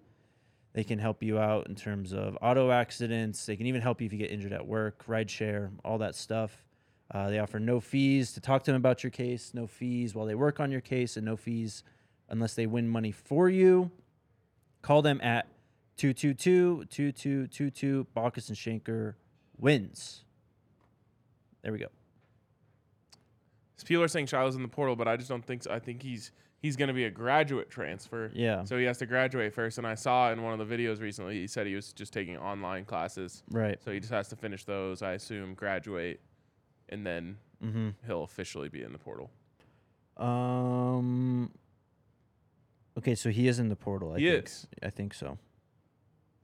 [0.73, 3.45] They can help you out in terms of auto accidents.
[3.45, 6.15] They can even help you if you get injured at work, ride share, all that
[6.15, 6.65] stuff.
[7.13, 10.27] Uh, they offer no fees to talk to them about your case, no fees while
[10.27, 11.83] they work on your case, and no fees
[12.29, 13.91] unless they win money for you.
[14.81, 15.47] Call them at
[15.97, 18.07] 222 2222.
[18.17, 19.15] Bachus and Schanker
[19.59, 20.23] wins.
[21.63, 21.89] There we go.
[23.85, 25.73] People are saying Shiloh's in the portal, but I just don't think so.
[25.73, 26.31] I think he's
[26.61, 28.31] he's going to be a graduate transfer.
[28.35, 28.65] Yeah.
[28.65, 29.79] So he has to graduate first.
[29.79, 32.37] And I saw in one of the videos recently, he said he was just taking
[32.39, 33.43] online classes.
[33.51, 33.79] Right.
[33.83, 36.21] So he just has to finish those, I assume, graduate,
[36.89, 37.91] and then Mm-hmm.
[38.07, 39.31] he'll officially be in the portal.
[40.17, 41.51] Um.
[42.99, 44.13] Okay, so he is in the portal.
[44.15, 44.47] I He think.
[44.47, 44.67] is.
[44.83, 45.39] I think so.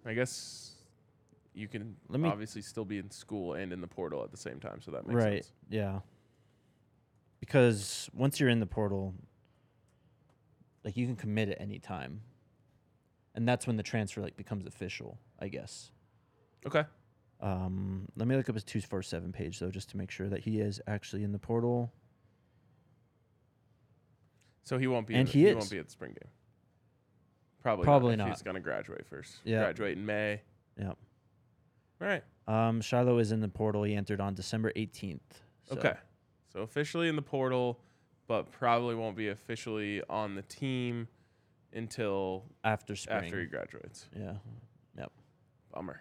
[0.05, 0.73] I guess
[1.55, 4.37] you can Let me- obviously still be in school and in the portal at the
[4.37, 5.45] same time, so that makes right.
[5.45, 5.53] sense.
[5.71, 5.77] Right.
[5.79, 6.01] Yeah.
[7.41, 9.15] Because once you're in the portal,
[10.87, 12.23] like you can commit at any time,
[13.35, 15.19] and that's when the transfer like becomes official.
[15.39, 15.91] I guess.
[16.65, 16.85] Okay.
[17.41, 20.29] Um, let me look up his two four seven page though, just to make sure
[20.29, 21.93] that he is actually in the portal.
[24.63, 25.15] So he won't be.
[25.15, 26.31] And the, he he won't be at the spring game.
[27.63, 27.85] Probably.
[27.85, 28.29] Probably not.
[28.29, 28.37] not.
[28.37, 29.41] He's gonna graduate first.
[29.45, 29.65] Yeah.
[29.65, 30.41] Graduate in May.
[30.79, 30.91] Yeah.
[30.91, 30.97] All
[32.01, 32.23] right.
[32.47, 33.83] Um, Shiloh is in the portal.
[33.83, 35.43] He entered on December eighteenth.
[35.71, 35.95] Okay.
[36.53, 37.81] So officially in the portal,
[38.27, 41.09] but probably won't be officially on the team
[41.73, 43.25] until After spring.
[43.25, 44.07] after he graduates.
[44.19, 44.35] yeah.
[44.99, 45.13] Yep.
[45.73, 46.01] Bummer.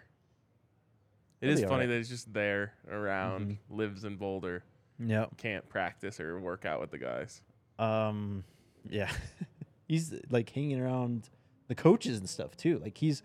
[1.40, 1.88] It He'll is funny alright.
[1.88, 3.76] that he's just there around, Mm-hmm.
[3.76, 4.64] lives in Boulder,
[4.98, 5.36] Yep.
[5.36, 7.42] can't practice or work out with the guys.
[7.78, 8.44] Um,
[8.88, 9.10] yeah,
[9.88, 11.28] he's like hanging around
[11.68, 12.78] the coaches and stuff too.
[12.78, 13.22] Like he's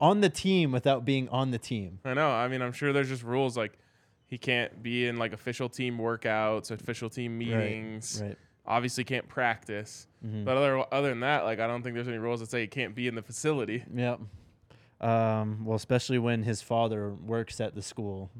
[0.00, 2.00] on the team without being on the team.
[2.04, 2.28] I know.
[2.30, 3.78] I mean, I'm sure there's just rules like
[4.26, 8.20] he can't be in like official team workouts, official team meetings.
[8.20, 8.28] Right.
[8.28, 8.38] right.
[8.68, 10.08] Obviously, can't practice.
[10.24, 10.44] Mhm.
[10.44, 12.66] But other other than that, like I don't think there's any rules that say he
[12.66, 13.84] can't be in the facility.
[13.94, 14.20] Yep.
[15.00, 18.30] Um, well, especially when his father works at the school.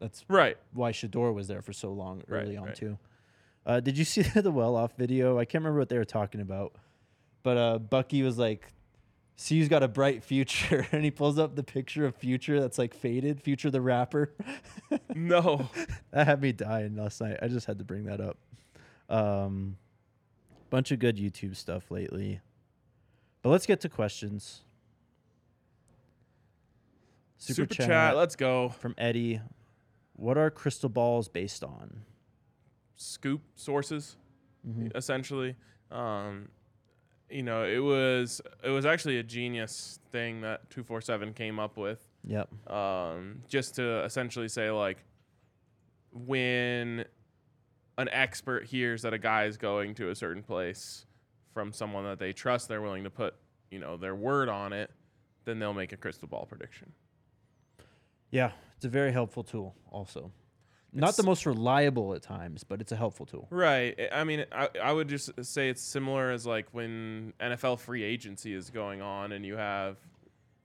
[0.00, 0.56] That's Right.
[0.72, 2.74] why Shedeur was there for so long Right, early on right.
[2.74, 2.98] too.
[3.66, 5.38] Uh, did you see the well off video?
[5.38, 6.74] I can't remember what they were talking about,
[7.42, 8.72] but uh, Bucky was like,
[9.38, 12.92] "Cu's got a bright future," and he pulls up the picture of Future that's like
[12.94, 13.40] faded.
[13.40, 14.32] Future the rapper.
[15.14, 15.68] No.
[16.12, 17.38] that had me dying last night.
[17.42, 18.38] I just had to bring that up.
[19.10, 19.76] Um,
[20.70, 22.40] bunch of good YouTube stuff lately.
[23.42, 24.62] But let's get to questions.
[27.38, 27.86] Super, chat.
[27.86, 28.68] chat, Let's go.
[28.70, 29.40] from Eddie.
[30.14, 32.02] What are crystal balls based on?
[32.96, 34.16] Scoop sources,
[34.66, 34.90] Mhm.
[34.96, 35.54] essentially.
[35.90, 36.48] Um,
[37.30, 41.58] you know, it was it was actually a genius thing that two four seven came
[41.58, 42.06] up with.
[42.24, 42.70] Yep.
[42.70, 44.98] um, just to essentially say like
[46.12, 47.04] when
[47.96, 51.06] an expert hears that a guy is going to a certain place
[51.54, 53.34] from someone that they trust they're willing to put
[53.70, 54.90] you know their word on it
[55.44, 56.92] then they'll make a crystal ball prediction
[58.30, 59.74] Yeah, it's a very helpful tool.
[59.90, 60.32] Also,
[60.92, 63.46] not the most reliable at times, but it's a helpful tool.
[63.50, 68.02] right i mean I, I would just say it's similar as like when nfl free
[68.02, 69.96] agency is going on and you have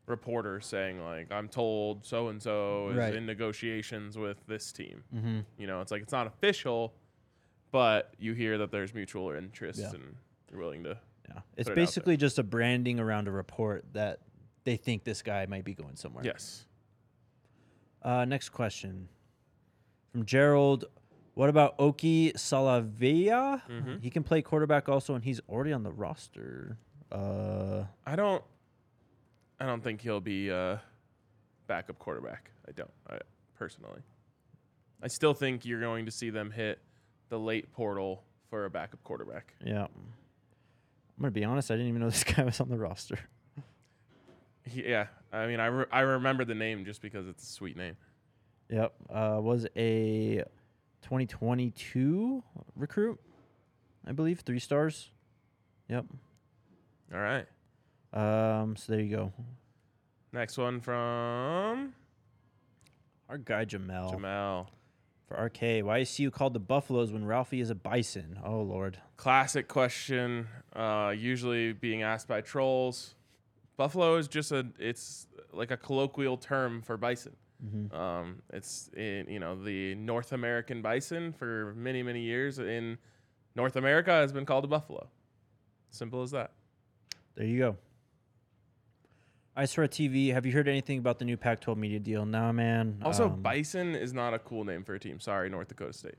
[0.05, 3.15] reporters saying like i'm told so and so is Right.
[3.15, 5.39] in negotiations with this team Mm-hmm.
[5.57, 6.93] You know, it's like it's not official,
[7.71, 9.91] but you hear that there's mutual interest Yeah.
[9.91, 10.15] and
[10.51, 10.97] you're willing to.
[11.29, 11.75] Yeah, it's it out there.
[11.75, 14.19] basically just a branding around a report that
[14.65, 16.23] they think this guy might be going somewhere.
[16.25, 16.65] Yes.
[18.01, 19.07] Uh, next question
[20.13, 20.85] from Gerald.
[21.33, 23.61] What about Oki Salavia?
[23.67, 24.01] Mhm.
[24.01, 26.77] He can play quarterback also, and he's already on the roster.
[27.11, 28.43] Uh, I don't.
[29.59, 30.81] I don't think he'll be a
[31.67, 32.51] backup quarterback.
[32.67, 32.91] I don't.
[33.09, 33.17] I,
[33.55, 34.01] personally,
[35.01, 36.79] I still think you're going to see them hit
[37.29, 39.55] the late portal for a backup quarterback.
[39.65, 39.87] yeah.
[41.15, 41.69] I'm gonna be honest.
[41.71, 43.19] I didn't even know this guy was on the roster.
[44.71, 47.97] Yeah, I mean, I re- I remember the name just because it's a sweet name.
[48.73, 48.93] Yep.
[49.07, 50.43] Uh, was a
[51.03, 52.43] 2022
[52.75, 53.19] recruit,
[54.07, 54.39] I believe.
[54.39, 55.11] Three stars.
[55.89, 56.05] Yep.
[57.13, 57.45] All right.
[58.13, 58.75] Um.
[58.75, 59.33] So there you go.
[60.31, 61.93] Next one from
[63.29, 64.09] Our guy Jamel.
[64.09, 64.71] Jamal.
[65.27, 68.39] For RK, why is CU called the Buffaloes when Ralphie is a bison?
[68.43, 68.97] Oh Lord.
[69.17, 73.13] Classic question, uh, usually being asked by trolls.
[73.77, 77.35] Buffalo is just a, it's like a colloquial term for bison.
[77.65, 77.95] Mm-hmm.
[77.95, 82.97] Um, it's in, you know, the North American bison for many, many years in
[83.55, 85.07] North America has been called a buffalo.
[85.91, 86.51] Simple as that.
[87.35, 87.77] There you go.
[89.55, 92.25] Ice TV, have you heard anything about the new Pac 12 media deal?
[92.25, 92.99] Nah, man.
[93.03, 95.19] Also, Um, bison is not a cool name for a team.
[95.19, 96.15] Sorry, North Dakota State.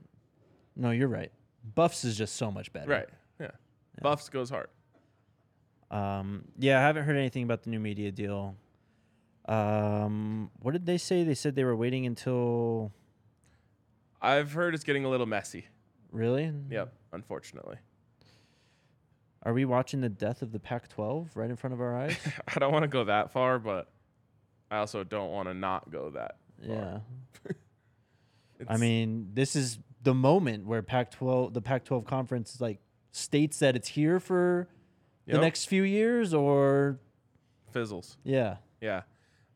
[0.75, 1.31] No, you're right.
[1.75, 2.89] Buffs is just so much better.
[2.89, 3.09] Right.
[3.39, 3.51] Yeah.
[4.01, 4.67] Buffs goes hard.
[5.91, 8.55] Um, yeah, I haven't heard anything about the new media deal.
[9.47, 11.23] Um, what did they say?
[11.23, 12.91] They said they were waiting until.
[14.21, 15.67] I've heard it's getting a little messy.
[16.11, 16.51] Really?
[16.69, 16.93] Yep.
[17.13, 17.77] Unfortunately.
[19.43, 22.17] Are we watching the death of the Pac 12 right in front of our eyes?
[22.47, 23.87] I don't want to go that far, but
[24.71, 26.37] I also don't want to not go that.
[26.61, 26.99] yeah.
[28.67, 32.79] I mean, this is the moment where Pac-12, the Pac-12 conference, like
[33.11, 34.69] states that it's here for
[35.27, 36.99] the next few years, or
[37.73, 38.15] fizzles.
[38.23, 39.01] yeah, Yeah.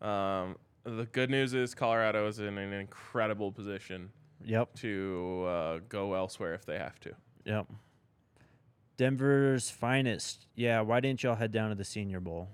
[0.01, 4.09] Um, the good news is Colorado is in an incredible position
[4.43, 7.12] yep, to uh, go elsewhere if they have to.
[7.45, 7.67] yep.
[8.97, 10.47] Denver's finest.
[10.55, 12.49] Yeah, why didn't y'all head down to the Senior Bowl?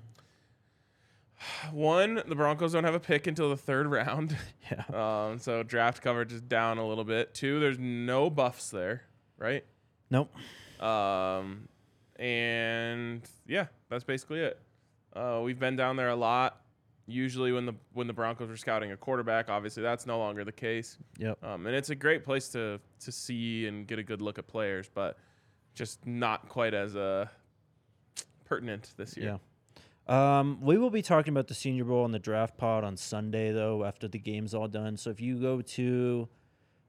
[1.72, 4.36] One, the Broncos don't have a pick until the third round,
[4.72, 4.84] Yeah.
[5.30, 7.34] um, so draft coverage is down a little bit.
[7.34, 9.04] Two, there's no buffs there,
[9.38, 9.66] right?
[10.10, 10.32] Nope.
[10.80, 11.68] Um,
[12.18, 14.60] and yeah, that's basically it.
[15.16, 16.62] Uh, we've been down there a lot.
[17.08, 20.52] Usually, when the when the Broncos are scouting a quarterback, obviously that's no longer the
[20.52, 20.98] case.
[21.20, 21.44] Yep.
[21.44, 24.48] Um, and it's a great place to to see and get a good look at
[24.48, 25.18] players, but
[25.76, 27.28] just not quite as uh,
[28.46, 29.26] pertinent this year.
[29.34, 29.38] Yeah.
[30.08, 33.52] Um, we will be talking about the Senior Bowl and the draft pod on Sunday,
[33.52, 34.98] though, after the game's all done.
[34.98, 36.28] So if you go to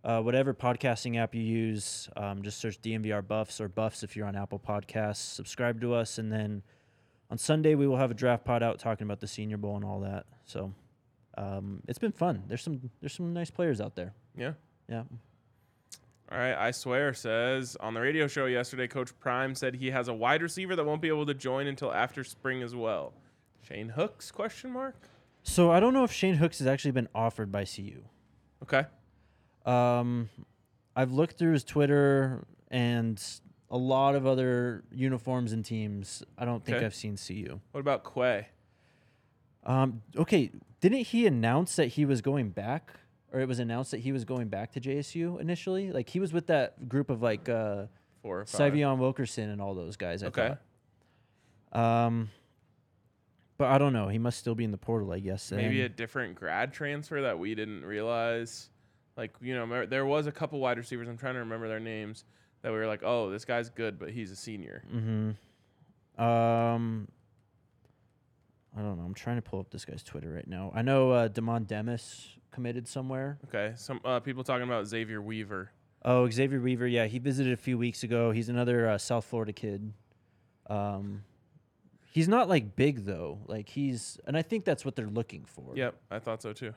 [0.05, 4.27] uh, whatever podcasting app you use, um, just search DNVR Buffs or Buffs if you're
[4.27, 5.17] on Apple Podcasts.
[5.17, 6.63] Subscribe to us, and then
[7.31, 9.85] on Sunday we will have a draft pod out talking about the Senior Bowl and
[9.85, 10.27] all that.
[10.45, 10.73] So
[11.37, 12.45] um, it's been fun.
[12.49, 14.15] There's some there's some nice players out there.
[14.37, 14.53] Yeah.
[14.89, 15.03] Yeah.
[16.31, 16.55] All right.
[16.55, 20.43] I swear says on the radio show yesterday, Coach Prime said he has a wide
[20.43, 23.13] receiver that won't be able to join until after spring as well.
[23.63, 24.31] Shane Hooks?
[24.31, 25.09] Question mark.
[25.43, 28.03] So I don't know if Shane Hooks has actually been offered by CU.
[28.63, 28.85] Okay.
[29.65, 30.29] Um,
[30.95, 33.23] I've looked through his Twitter and
[33.71, 36.23] a lot of other uniforms and teams.
[36.39, 36.87] I don't think Okay.
[36.87, 37.61] I've seen CU.
[37.73, 38.49] What about Quay?
[39.65, 42.93] Um, okay, didn't he announce that he was going back,
[43.33, 45.91] or it was announced that he was going back to JSU initially?
[45.91, 47.87] Like he was with that group of like uh,
[48.23, 48.73] Four or five.
[48.73, 50.23] Sy'Veon Wilkerson and all those guys.
[50.23, 50.55] I Okay.
[51.73, 52.07] thought.
[52.07, 52.31] Um,
[53.59, 54.09] but I don't know.
[54.09, 55.51] He must still be in the portal, I guess.
[55.51, 58.71] Maybe a and- different grad transfer that we didn't realize.
[59.17, 61.09] Like you know, there was a couple wide receivers.
[61.09, 62.25] I'm trying to remember their names
[62.67, 64.83] that we were like, oh, this guy's good, but he's a senior.
[64.93, 66.21] Mm-hmm.
[66.21, 67.07] Um.
[68.77, 69.05] I don't know.
[69.05, 70.73] I'm trying to pull up this guy's Twitter right now.
[70.75, 73.39] I know uh, Demond Demis committed somewhere.
[73.47, 75.71] Okay, some uh, people talking about Xavier Weaver.
[76.05, 76.89] Oh, Xavier Weaver.
[76.89, 78.33] Yeah, he visited a few weeks ago.
[78.33, 79.93] He's another uh, South Florida kid.
[80.69, 81.23] Um,
[82.11, 83.39] he's not like big though.
[83.47, 85.77] Like he's, and I think that's what they're looking for.
[85.77, 86.75] Yep, I thought so too.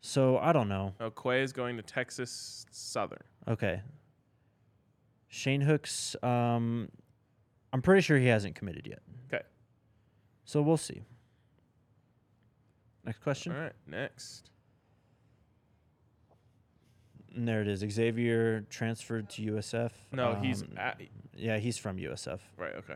[0.00, 0.94] So I don't know.
[1.00, 3.24] Oh, Quay is going to Texas Southern.
[3.48, 3.82] Okay.
[5.34, 6.14] Shane Hooks.
[6.22, 6.88] Um,
[7.72, 9.00] I'm pretty sure he hasn't committed yet.
[9.26, 9.42] Okay.
[10.44, 11.02] So we'll see.
[13.04, 13.52] Next question.
[13.52, 14.50] All right, next.
[17.34, 17.80] And there it is.
[17.80, 19.90] Xavier transferred to USF.
[20.12, 21.00] No, he's Um, at,
[21.36, 22.38] yeah, he's from USF.
[22.56, 22.74] right.
[22.76, 22.94] Okay.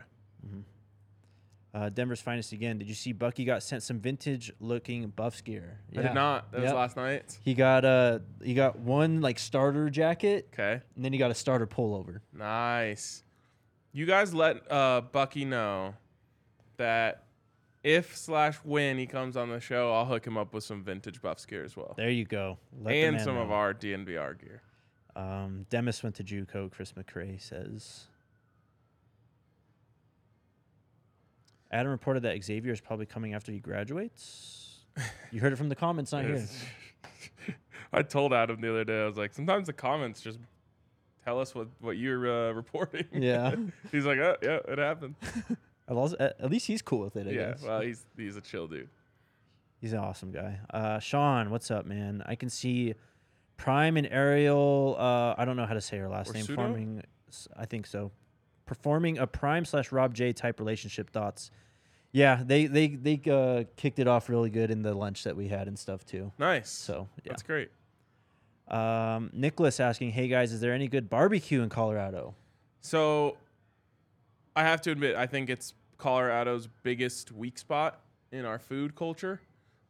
[1.73, 2.79] Uh, Denver's finest again.
[2.79, 5.79] Did you see Bucky got sent some vintage looking Buffs gear?
[5.95, 6.51] I did not.
[6.51, 6.75] That was Yep.
[6.75, 7.37] last night.
[7.43, 10.81] He got uh he got one like starter jacket Okay.
[10.95, 12.21] and then he got a starter pullover.
[12.33, 13.23] Nice.
[13.91, 15.93] You guys let uh, Bucky know
[16.77, 17.25] that
[17.83, 21.21] if slash when he comes on the show, I'll hook him up with some vintage
[21.21, 22.57] Buffs gear as well, There you go.
[22.81, 23.53] Let the and man some of know.
[23.53, 24.61] our DNVR gear.
[25.15, 26.71] Um, Demis went to JUCO.
[26.71, 28.05] Chris McCrae says.
[31.71, 34.79] Adam reported that Xavier is probably coming after he graduates.
[35.31, 36.45] You heard it from the comments, not here.
[37.93, 40.39] I told Adam the other day, I was like, sometimes the comments just
[41.23, 43.05] tell us what, what you're uh, reporting.
[43.13, 43.55] Yeah.
[43.91, 45.15] he's like, oh, yeah, it happened.
[45.87, 47.27] At least- At at least he's cool with it.
[47.27, 47.63] I yeah, guess.
[47.63, 48.89] well, he's he's a chill dude.
[49.81, 50.59] He's an awesome guy.
[50.71, 52.21] Uh, Sean, what's up, man?
[52.27, 52.93] I can see
[53.57, 54.95] Prime and Ariel.
[54.99, 57.01] Uh, I don't know how to say her last name.
[57.29, 58.11] S- I think so.
[58.69, 61.09] Performing a Prime slash Rob J type relationship.
[61.09, 61.49] Thoughts?
[62.11, 65.47] Yeah, they they they uh, kicked it off really good in the lunch that we
[65.47, 66.31] had and stuff too.
[66.37, 66.69] Nice.
[66.69, 67.31] So yeah.
[67.31, 67.71] That's great.
[68.67, 72.35] Um, Nicholas asking, "Hey guys, is there any good barbecue in Colorado?"
[72.81, 73.37] So
[74.55, 78.01] I have to admit, I think it's Colorado's biggest weak spot
[78.31, 79.41] in our food culture.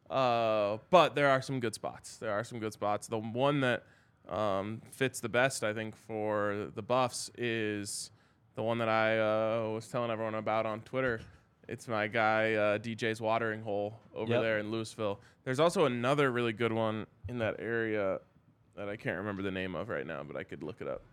[0.10, 2.16] Uh, but there are some good spots.
[2.16, 3.08] There are some good spots.
[3.08, 3.84] The one that
[4.30, 8.12] um, fits the best, I think, for the Buffs is
[8.60, 11.22] the one that I uh, was telling everyone about on Twitter.
[11.70, 14.42] It's my guy uh, DJ's Watering Hole over Yep.
[14.42, 15.22] there in Louisville.
[15.46, 18.20] There's also another really good one in that area
[18.76, 21.04] that I can't remember the name of right now, but I could look it up.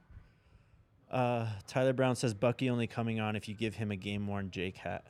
[1.09, 4.51] Uh, Tyler Brown says Bucky only coming on if you give him a game worn
[4.51, 5.05] Jake hat.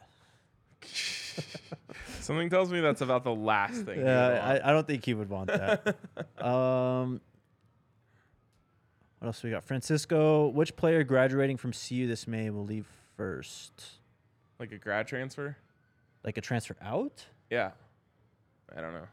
[2.20, 4.01] Something tells me that's about the last thing.
[4.01, 4.61] Yeah.
[4.62, 5.97] I, I don't think he would want that.
[6.45, 7.22] um,
[9.19, 9.64] what else we got?
[9.64, 12.87] Francisco, which player graduating from CU this May will leave
[13.17, 13.73] first?
[14.59, 15.57] like a grad transfer.
[16.25, 17.25] Like a transfer out?
[17.51, 17.73] Yeah,
[18.75, 19.07] I don't know.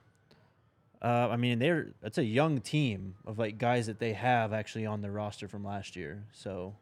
[1.02, 4.86] Uh, I mean, they're it's a young team of like guys that they have actually
[4.86, 6.24] on their roster from last year.
[6.32, 6.76] So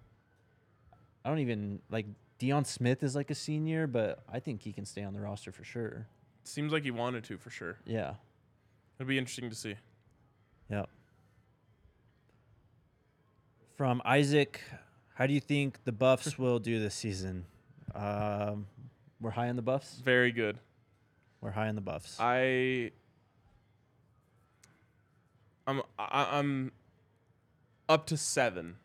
[1.26, 2.06] I don't even like
[2.38, 5.52] Dion Smith is like a senior, but I think he can stay on the roster
[5.52, 6.08] for sure.
[6.44, 7.78] Seems like he wanted to for sure.
[7.86, 8.14] Yeah.
[8.98, 9.76] It'd be interesting to see.
[10.70, 10.88] Yep.
[13.82, 14.62] From Isaac,
[15.16, 17.46] how do you think the Buffs will do this season?
[17.96, 18.68] Um,
[19.20, 20.00] we're high on the Buffs.
[20.06, 20.60] Very good.
[21.42, 22.18] We're high on the Buffs.
[22.20, 22.92] I.
[25.66, 26.72] I'm I, I'm
[27.90, 28.76] up to seven.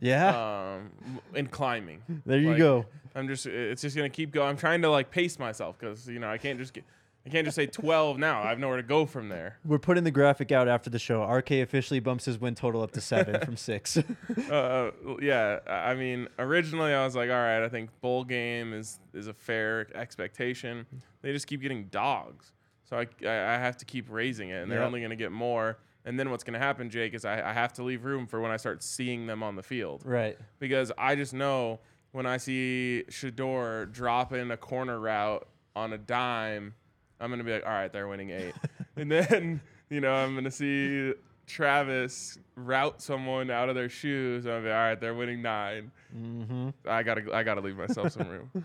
[0.00, 0.76] yeah.
[0.78, 2.00] Um, in climbing.
[2.24, 2.86] there you like, go.
[3.14, 4.48] I'm just it's just gonna keep going.
[4.48, 6.84] I'm trying to like pace myself because you know I can't just get
[7.26, 8.42] I can't just say 12 now.
[8.42, 9.58] I have nowhere to go from there.
[9.64, 11.22] We're putting the graphic out after the show.
[11.22, 13.98] RK officially bumps his win total up to seven from six.
[13.98, 14.90] uh,
[15.20, 19.26] yeah, I mean, originally I was like, all right, I think bowl game is is
[19.26, 20.86] a fair expectation.
[21.20, 22.52] They just keep getting dogs,
[22.88, 24.86] so I I I have to keep raising it, and they're Yep.
[24.86, 25.78] only going to get more.
[26.06, 28.40] And then what's going to happen, Jake, is I, I have to leave room for
[28.40, 30.38] when I start seeing them on the field right.
[30.58, 31.80] because I just know
[32.12, 35.46] when I see Shedeur drop in a corner route
[35.76, 36.72] on a dime,
[37.20, 38.54] I'm gonna be like, all right, they're winning eight,
[38.96, 39.60] and then
[39.90, 41.14] you know I'm gonna see
[41.46, 44.46] Travis route someone out of their shoes.
[44.46, 45.90] I'm gonna be all right, they're winning nine.
[46.12, 48.50] hmm I gotta I gotta leave myself some room.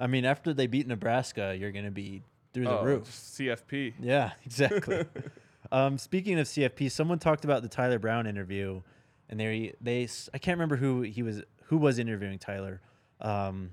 [0.00, 2.22] I mean, after they beat Nebraska, you're going to be
[2.54, 3.04] through the oh, roof.
[3.04, 3.94] CFP.
[4.00, 5.04] Yeah, exactly.
[5.70, 8.80] um, speaking of CFP, someone talked about the Tyler Brown interview,
[9.28, 12.80] and they they I can't remember who he was who was interviewing Tyler,
[13.20, 13.70] um,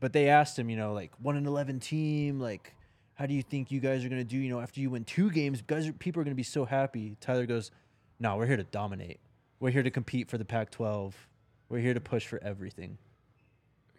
[0.00, 2.74] but they asked him, you know, like one in eleven team, like
[3.22, 4.36] how do you think you guys are gonna do?
[4.36, 7.16] You know, after you win two games, guys, are, people are gonna be so happy.
[7.20, 7.70] Tyler goes,
[8.18, 9.20] "No, we're here to dominate.
[9.60, 11.12] We're here to compete for the Pac-12.
[11.68, 12.98] We're here to push for everything."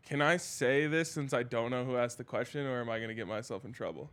[0.05, 2.99] Can I say this since I don't know who asked the question, or am I
[2.99, 4.11] gonna get myself in trouble?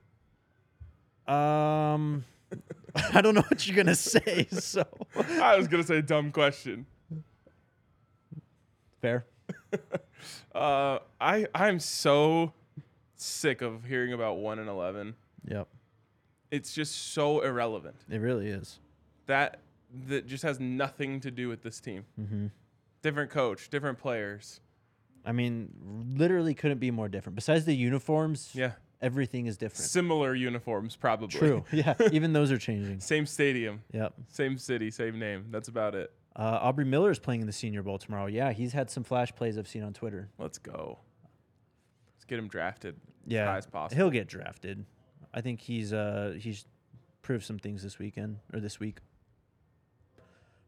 [1.26, 2.24] Um,
[3.12, 4.46] I don't know what you're gonna say.
[4.52, 4.84] So
[5.42, 6.86] I was gonna say dumb question.
[9.00, 9.26] fair.
[10.54, 12.52] Uh, I I'm so
[13.22, 15.14] sick of hearing about one and eleven.
[15.46, 15.68] Yep.
[16.50, 17.96] It's just so irrelevant.
[18.10, 18.78] It really is.
[19.26, 19.60] That
[20.06, 22.04] that just has nothing to do with this team.
[22.20, 22.46] Mm-hmm.
[23.02, 24.60] Different coach, different players.
[25.24, 25.70] I mean,
[26.16, 27.36] literally couldn't be more different.
[27.36, 29.84] Besides the uniforms, Yeah, everything is different.
[29.88, 31.28] similar uniforms probably.
[31.38, 31.64] True.
[31.72, 31.94] Yeah.
[32.12, 33.00] Even those are changing.
[33.00, 34.14] Same stadium, Yep.
[34.28, 35.46] same city, same name.
[35.50, 36.12] That's about it.
[36.36, 38.26] Uh, Aubrey Miller is playing in the Senior Bowl tomorrow.
[38.26, 40.28] Yeah, he's had some flash plays I've seen on Twitter.
[40.38, 40.98] Let's go.
[42.30, 42.94] Get him drafted.
[43.26, 44.00] Yeah, high as possible.
[44.00, 44.86] he'll get drafted.
[45.34, 46.64] I think he's uh he's
[47.22, 48.98] proved some things this weekend or this week.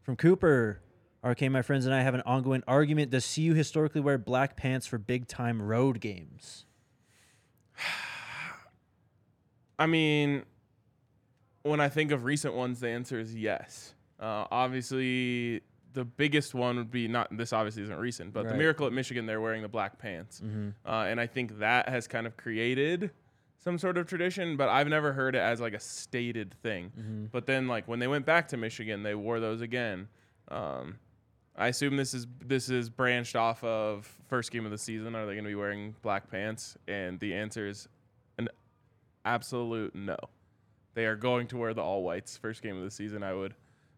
[0.01, 0.81] From Cooper,
[1.23, 3.11] RK, my friends and I have an ongoing argument.
[3.11, 6.65] Does CU historically wear black pants for big time road games?
[9.79, 10.43] I mean,
[11.61, 13.93] when I think of recent ones, the answer is yes.
[14.19, 15.61] Uh, obviously,
[15.93, 17.53] the biggest one would be not this.
[17.53, 20.69] Obviously, isn't recent, but the Miracle at Michigan, they're wearing the black pants, Mm-hmm.
[20.85, 23.11] uh, and I think that has kind of created
[23.63, 24.57] some sort of tradition.
[24.57, 26.91] But I've never heard it as like a stated thing.
[26.99, 27.25] Mm-hmm.
[27.31, 30.07] But then, like when they went back to Michigan, they wore those again.
[30.49, 30.97] Um,
[31.55, 35.15] I assume this is this is branched off of first game of the season.
[35.15, 36.75] Are they going to be wearing black pants?
[36.87, 37.87] And the answer is
[38.39, 38.49] an
[39.25, 40.17] absolute no.
[40.95, 43.23] They are going to wear the all whites first game of the season.
[43.23, 43.53] I would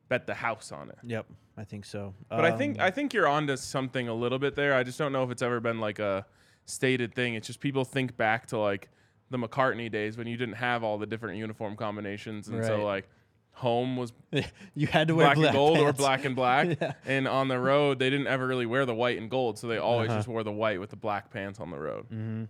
[0.09, 0.97] bet the house on it.
[1.03, 1.25] Yep,
[1.57, 2.13] I think so.
[2.29, 4.73] But I think Um, I think you're onto something a little bit there.
[4.75, 6.25] I just don't know if it's ever been like a
[6.65, 7.33] stated thing.
[7.35, 8.89] It's just people think back to like
[9.29, 13.07] the McCartney days when you didn't have all the different uniform combinations, and so like
[13.53, 14.11] home was
[14.75, 16.67] you had to wear black, black, and gold or black and black.
[16.81, 16.93] Yeah.
[17.05, 19.77] And on the road, they didn't ever really wear the white and gold, so they
[19.77, 20.17] always Uh-huh.
[20.19, 22.05] just wore the white with the black pants on the road.
[22.09, 22.43] Mm-hmm.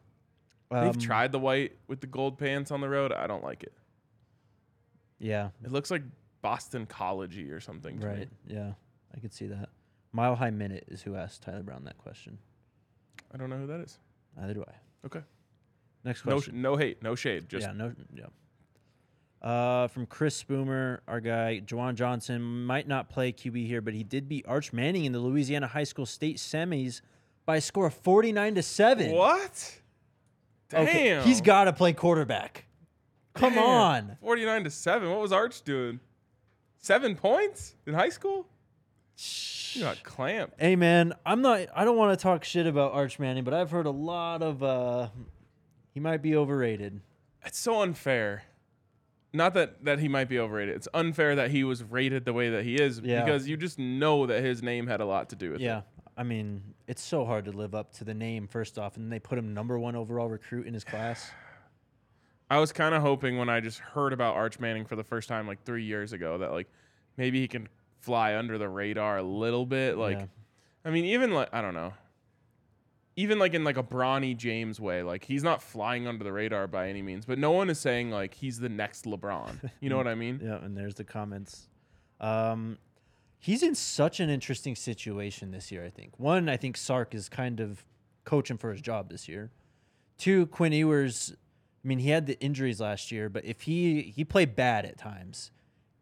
[0.72, 3.14] They've tried the white with the gold pants on the road.
[3.14, 3.72] I don't like it.
[5.20, 6.02] Yeah, It looks like
[6.46, 8.00] Boston Collegey or something.
[8.00, 8.30] Right.
[8.48, 8.56] Me.
[8.56, 8.72] Yeah,
[9.16, 9.70] I could see that.
[10.12, 12.38] Mile High Minute is who asked Tyler Brown that question.
[13.34, 13.98] I don't know who that is.
[14.38, 15.06] Neither do I.
[15.08, 15.22] Okay.
[16.04, 16.62] Next No, question.
[16.62, 17.50] no hate, no shade.
[17.50, 18.26] Just yeah, no, yeah.
[19.42, 24.04] Uh, from Chris Spoomer, our guy, Ju'Juan Johnson might not play QB here, but he
[24.04, 27.02] did beat Arch Manning in the Louisiana High School State semis
[27.46, 29.12] by a score of forty nine to seven.
[29.12, 29.80] what?
[30.70, 30.82] Damn.
[30.88, 32.66] Okay, he's got to play quarterback.
[33.36, 33.64] Come Damn.
[33.64, 34.18] on.
[34.22, 35.10] 49 to 7.
[35.10, 36.00] What was Arch doing?
[36.86, 38.46] Seven points in high school?
[39.74, 40.62] You got clamped.
[40.62, 41.62] Hey man, I'm not.
[41.76, 44.62] I don't want to talk shit about Arch Manning, but I've heard a lot of.
[44.62, 45.08] uh
[45.96, 47.02] He might be overrated.
[47.44, 48.44] It's so unfair.
[49.34, 50.76] Not that, that he might be overrated.
[50.76, 53.26] It's unfair that he was rated the way that he is Yeah.
[53.26, 55.64] because you just know that his name had a lot to do with it.
[55.66, 55.82] Yeah.
[56.16, 59.18] I mean, it's so hard to live up to the name first off, and they
[59.20, 61.32] put him number one overall recruit in his class.
[62.50, 65.28] I was kind of hoping when I just heard about Arch Manning for the first
[65.28, 66.68] time like three years ago that like
[67.18, 67.68] maybe he can
[68.00, 69.98] fly under the radar a little bit.
[69.98, 70.26] Like, Yeah.
[70.84, 71.94] I mean, even like I don't know,
[73.16, 76.68] even like in like a Bronny James way, like he's not flying under the radar
[76.68, 79.72] by any means, but no one is saying like he's the next LeBron.
[79.80, 80.40] You know what I mean?
[80.44, 81.68] Yeah, and there's the comments.
[82.20, 82.78] Um,
[83.40, 85.84] he's in such an interesting situation this year.
[85.84, 87.86] I think one, I think Sark is kind of
[88.26, 89.52] coaching for his job this year.
[90.18, 91.36] Two, Quinn Ewers.
[91.86, 94.98] I mean, he had the injuries last year, but if he he played bad at
[94.98, 95.52] times,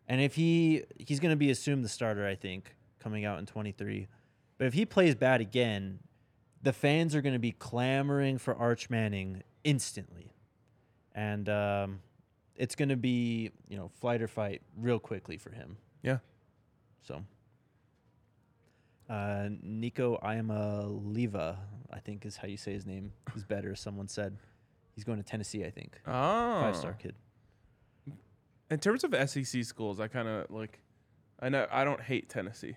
[0.07, 3.45] and if he he's going to be assumed the starter, I think coming out in
[3.45, 4.07] 23.
[4.57, 5.99] But if he plays bad again,
[6.61, 10.31] the fans are going to be clamoring for Arch Manning instantly,
[11.13, 11.99] and um,
[12.55, 15.75] it's going to be you know flight or fight real quickly for him.
[16.01, 16.19] Yeah.
[17.01, 17.25] So.
[19.09, 21.57] Uh, Nico Iamaleava,
[21.91, 23.75] I think is how you say his name, is better.
[23.75, 24.37] Someone said
[24.95, 25.63] he's going to Tennessee.
[25.65, 26.11] I think Oh,
[26.61, 27.15] five star kid.
[28.71, 30.79] In terms of SEC schools, I kind of like.
[31.39, 32.75] I know I don't hate Tennessee.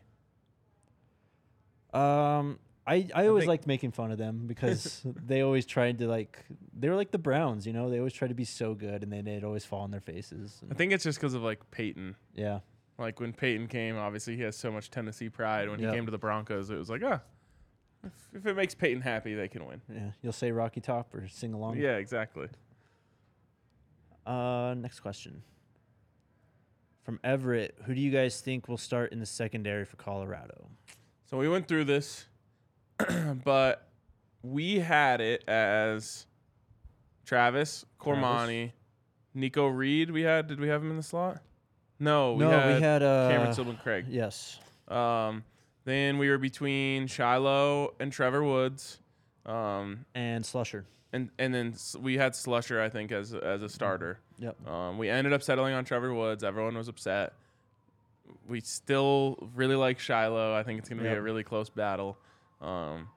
[1.95, 6.09] Um, I, I always think- liked making fun of them because they always tried to
[6.09, 6.45] like
[6.77, 7.89] they were like the Browns, you know.
[7.91, 10.61] They always tried to be so good, and then they'd always fall on their faces.
[10.71, 12.17] I think it's just because of like Peyton.
[12.35, 12.61] yeah,
[12.99, 15.69] Like when Peyton came, obviously he has so much Tennessee pride.
[15.71, 15.91] When Yep.
[15.91, 17.21] he came to the Broncos, it was like, ah,
[18.07, 19.81] if, if it makes Peyton happy, they can win.
[19.93, 20.11] yeah.
[20.23, 21.77] You'll say Rocky Top or sing along.
[21.79, 22.49] Yeah, exactly.
[24.27, 25.43] Uh, next question.
[27.05, 30.69] From Everett, who do you guys think will start in the secondary for Colorado?
[31.31, 32.27] So we went through this,
[33.45, 33.89] but
[34.43, 36.27] we had it as
[37.25, 38.73] Travis, Cormani,
[39.35, 40.11] Nikko Reed.
[40.11, 41.43] We had did we have him in the slot?
[41.99, 44.07] No, we no, had, we had uh, Cam'Ron Silmon-Craig.
[44.09, 44.59] Yes.
[44.89, 45.45] Um,
[45.87, 48.99] then we were between Shilo and Trevor Woods.
[49.47, 50.85] Um, And Slusher.
[51.13, 54.19] and and then s- we had Slusher, I think, as as a starter.
[54.39, 54.69] Yep.
[54.69, 56.45] Um, we ended up settling on Trevor Woods.
[56.45, 57.33] Everyone was upset.
[58.49, 60.53] We still really like Shilo.
[60.55, 61.19] I think it's going to be Yep.
[61.19, 62.19] a really close battle.
[62.61, 63.09] Um,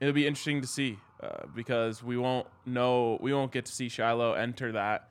[0.00, 0.98] it'll be interesting to see.
[1.20, 5.08] uh, because we won't know we won't get to see Shilo enter that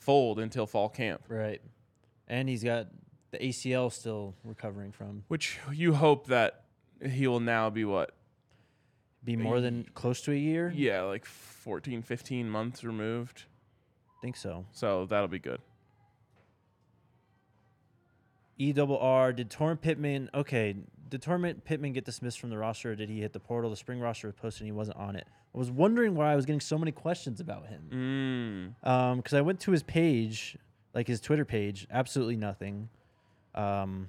[0.00, 1.62] fold until fall camp, Right.
[2.26, 2.88] And he's got
[3.34, 5.24] the ACL still recovering from.
[5.28, 6.62] which you hope that
[7.04, 8.14] he will now be what
[9.24, 10.72] Be more than close to a year?
[10.74, 13.44] yeah like 14 15 months removed
[14.22, 14.64] think so.
[14.72, 15.60] so that'll be good
[18.56, 19.32] E double R.
[19.32, 20.30] Did Torrent Pittman?
[20.32, 20.76] Okay,
[21.08, 22.92] did Torrent Pittman get dismissed from the roster?
[22.92, 23.68] Or did he hit the portal?
[23.68, 25.26] The spring roster was posted and he wasn't on it.
[25.52, 28.74] I was wondering why I was getting so many questions about him.
[28.84, 28.88] mm.
[28.88, 30.56] Um, because I went to his page,
[30.94, 32.88] like his Twitter page, absolutely nothing.
[33.54, 34.08] Um,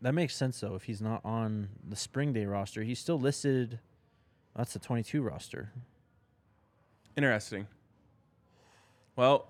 [0.00, 0.74] that makes sense though.
[0.74, 3.78] If he's not on the spring day roster, he's still listed.
[4.56, 5.72] That's the 22 roster.
[7.16, 7.66] interesting
[9.16, 9.48] well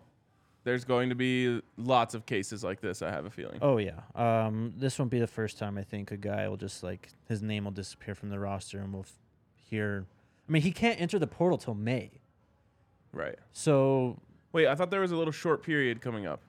[0.65, 4.01] there's going to be lots of cases like this i have a feeling Oh yeah.
[4.15, 7.43] Um, this won't be the first time I think a guy will just like his
[7.43, 9.19] name will disappear from the roster and we'll f-
[9.57, 10.07] hear.
[10.49, 12.11] I mean, he can't enter the portal till May,
[13.13, 14.19] right so
[14.53, 16.41] wait i thought there was a little short period coming up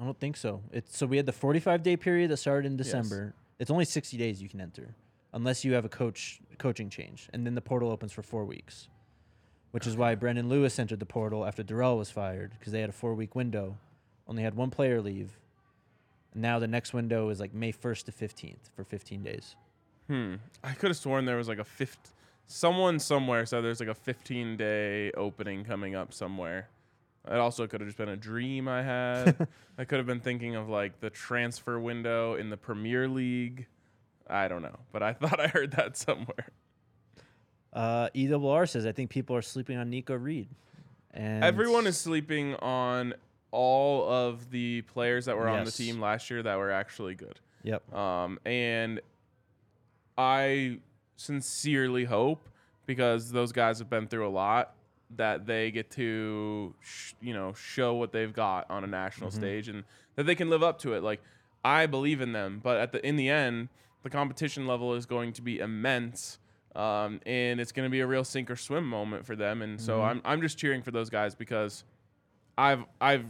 [0.00, 0.62] I don't think so.
[0.72, 2.86] It's so we had the 45 day period that started in Yes.
[2.86, 3.34] December.
[3.58, 4.94] It's only 60 days you can enter,
[5.32, 8.88] unless you have a coach coaching change, and then the portal opens for four weeks,
[9.72, 12.90] which is why Brendon Lewis entered the portal after Dorrell was fired because they had
[12.90, 13.76] a four week window,
[14.28, 15.38] only had one player leave.
[16.32, 19.56] And now the next window is like May 1st to 15th for 15 days.
[20.06, 20.34] Hmm.
[20.62, 22.14] I could have sworn there was like a fifth.
[22.46, 26.68] Someone somewhere said there's like a 15 day opening coming up somewhere.
[27.30, 29.48] It also could have just been a dream I had.
[29.78, 33.66] I could have been thinking of like the transfer window in the Premier League.
[34.28, 36.48] I don't know, but I thought I heard that somewhere.
[37.72, 40.48] Uh, EWR says I think people are sleeping on Nikko Reed,
[41.12, 43.14] and Everyone is sleeping on
[43.50, 47.40] all of the players that were on the team last year that were actually good.
[47.62, 47.94] Yep.
[47.94, 49.00] Um, and
[50.16, 50.78] I
[51.16, 52.48] sincerely hope
[52.86, 54.74] because those guys have been through a lot
[55.16, 59.68] that they get to sh- you know show what they've got on a national stage
[59.68, 59.84] and
[60.16, 61.02] that they can live up to it.
[61.02, 61.20] Like
[61.64, 63.68] I believe in them but at the in the end
[64.02, 66.38] the competition level is going to be immense
[66.76, 69.62] um, and it's going to be a real sink or swim moment for them.
[69.62, 71.84] And so I'm I'm just cheering for those guys because
[72.56, 73.24] I've I've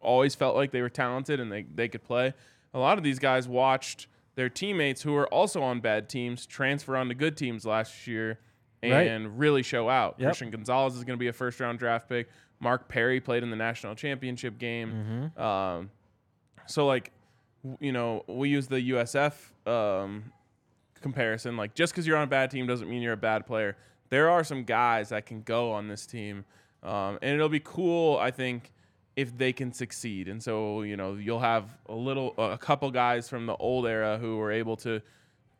[0.00, 2.32] always felt like they were talented and they, they could play.
[2.72, 6.96] A lot of these guys watched their teammates who were also on bad teams transfer
[6.96, 8.38] onto good teams last year
[8.92, 9.06] Right.
[9.08, 10.16] and really show out.
[10.18, 10.26] Yep.
[10.28, 12.28] Christian Gonzalez is going to be a first round draft pick.
[12.60, 15.32] Mark Perry played in the national championship game.
[15.36, 15.90] Um,
[16.66, 17.10] so like,
[17.62, 19.32] w- you know, we use the USF
[19.66, 20.24] um,
[21.00, 21.56] comparison.
[21.56, 23.76] Like, just because you're on a bad team doesn't mean you're a bad player.
[24.10, 26.44] There are some guys that can go on this team,
[26.82, 28.16] um, and it'll be cool.
[28.18, 28.70] I think
[29.16, 33.28] if they can succeed, and so you know, you'll have a little, a couple guys
[33.28, 35.00] from the old era who were able to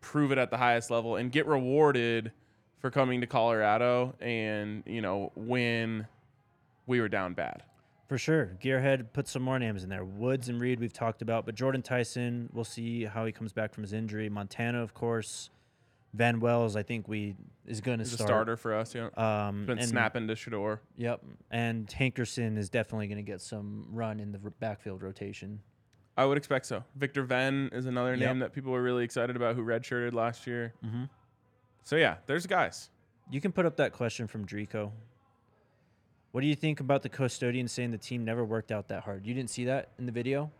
[0.01, 2.31] prove it at the highest level and get rewarded
[2.85, 6.07] for coming to Colorado, and you know, when
[6.87, 7.63] we were down bad.
[8.09, 8.59] For sure.
[8.63, 10.05] Gearhead put some more names in there.
[10.05, 13.73] Woods and Reed, we've talked about, but Jordyn Tyson, we'll see how he comes back
[13.73, 14.29] from his injury.
[14.29, 15.49] Montana, of course.
[16.13, 18.29] Van Wells, I think we is going to He's a start.
[18.29, 18.95] starter for us.
[18.95, 20.81] Yeah, Um, been and, snapping to Shedeur.
[20.99, 21.23] Yep.
[21.51, 25.61] And Hankerson is definitely going to get some run in the backfield rotation.
[26.19, 26.85] I would expect so.
[26.97, 28.19] Victor Venn is another Yep.
[28.29, 30.75] name that people were really excited about who redshirted last year.
[30.85, 31.09] Mhm.
[31.85, 32.91] So yeah, there's guys.
[33.31, 34.91] You can put up that question from Drico.
[36.33, 39.25] What do you think about the custodian saying the team never worked out that hard?
[39.27, 40.51] You didn't see that in the video?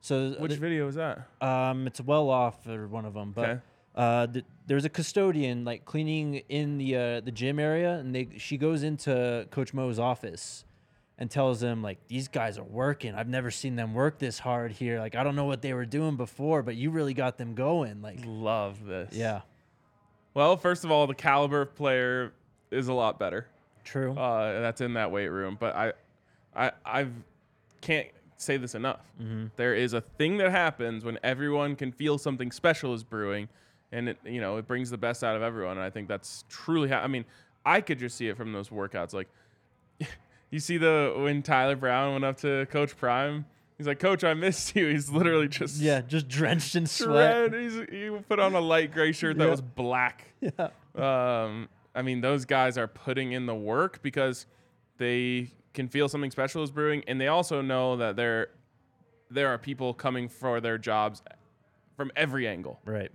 [0.00, 1.26] So Which the- video is that?
[1.40, 3.60] Um, it's well off or one of them, but Okay.
[3.94, 8.28] uh, th- there's a custodian like cleaning in the uh, the gym area, and they
[8.36, 10.64] she goes into Coach Mo's office
[11.18, 13.14] and tells him like these guys are working.
[13.14, 14.98] I've never seen them work this hard here.
[14.98, 18.02] Like I don't know what they were doing before, but you really got them going.
[18.02, 19.14] Like Love this.
[19.14, 19.42] yeah,
[20.34, 22.32] Well, first of all, the caliber of player
[22.70, 23.46] is a lot better.
[23.84, 24.12] true.
[24.14, 25.56] Uh, that's in that weight room.
[25.60, 25.92] But I,
[26.56, 27.06] I, I
[27.80, 29.00] can't say this enough.
[29.20, 29.46] Mm-hmm.
[29.56, 33.48] There is a thing that happens when everyone can feel something special is brewing,
[33.92, 35.76] and it you know it brings the best out of everyone.
[35.76, 36.88] And I think that's truly.
[36.88, 37.24] Ha- I mean,
[37.64, 39.12] I could just see it from those workouts.
[39.12, 39.28] Like,
[40.50, 43.44] you see the when Tyler Brown went up to Coach Prime.
[43.78, 44.88] He's like, Coach, I missed you.
[44.92, 47.52] He's literally just yeah, just drenched in sweat.
[47.52, 49.50] He's, he put on a light gray shirt that Yeah.
[49.50, 50.26] was black.
[50.40, 50.68] Yeah.
[51.44, 54.46] Um, I mean, those guys are putting in the work because
[54.98, 58.48] they can feel something special is brewing, and they also know that there
[59.30, 61.22] there are people coming for their jobs
[61.96, 62.80] from every angle.
[62.84, 63.10] Right.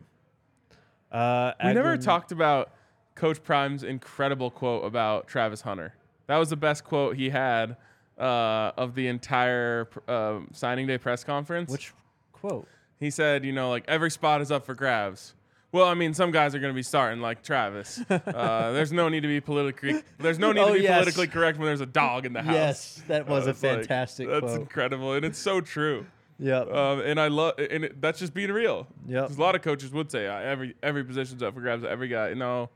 [1.12, 2.72] Uh, We never talked about
[3.16, 5.94] Coach Prime's incredible quote about Travis Hunter.
[6.28, 7.78] That was the best quote he had
[8.18, 11.72] uh, of the entire um signing day press conference.
[11.72, 11.94] which
[12.34, 12.68] quote.
[13.00, 15.34] he said, you know, like every spot is up for grabs.
[15.74, 18.02] Well, I mean, some guys are going to be starting like Travis.
[18.10, 20.02] Uh, there's no need to be politically.
[20.18, 20.94] There's no need Oh, to be yes.
[21.00, 22.54] politically correct when there's a dog in the house.
[22.54, 26.06] Yes, that was a it's like- fantastic that's incredible, and it's so true.
[26.40, 26.60] Yeah.
[26.62, 28.88] Um, and I love, and it, that's just being real.
[29.12, 31.84] 'Cause A lot of coaches would say uh, every every position's up for grabs.
[31.84, 32.70] Every guy, you know,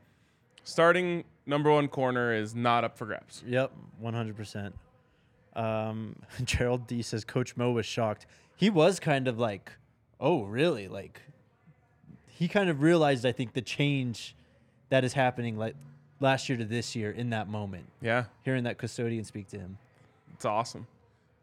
[0.64, 3.42] starting number one corner is not up for grabs.
[3.46, 4.74] Yep, one hundred percent.
[5.54, 8.26] Um, Gerald D says Coach Mo was shocked.
[8.56, 9.72] He was kind of like,
[10.20, 11.20] "Oh, really?" Like,
[12.28, 14.34] he kind of realized, I think, the change
[14.90, 15.74] that is happening like
[16.20, 17.86] last year to this year in that moment.
[18.00, 19.78] Yeah, Hearing that custodian speak to him.
[20.34, 20.86] it's awesome.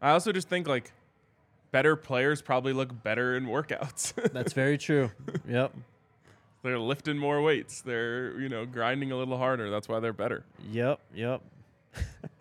[0.00, 0.92] I also just think like
[1.72, 4.14] better players probably look better in workouts.
[4.32, 5.10] That's very true.
[5.48, 5.74] Yep.
[6.62, 7.82] they're lifting more weights.
[7.82, 9.68] They're you know grinding a little harder.
[9.70, 10.44] That's why they're better.
[10.70, 11.00] Yep.
[11.14, 11.42] Yep.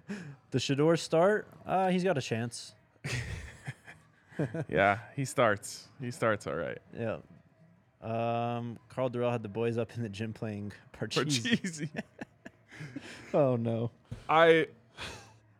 [0.52, 1.48] the Shedeur start.
[1.66, 2.74] Uh, he's got a chance.
[4.70, 5.88] yeah, he starts.
[6.02, 6.78] He starts all right.
[6.98, 7.18] Yeah.
[8.02, 11.60] Um, Karl Dorrell had the boys up in the gym playing Parcheesi.
[11.60, 11.90] Parcheesi.
[13.34, 13.92] Oh no.
[14.30, 14.68] I,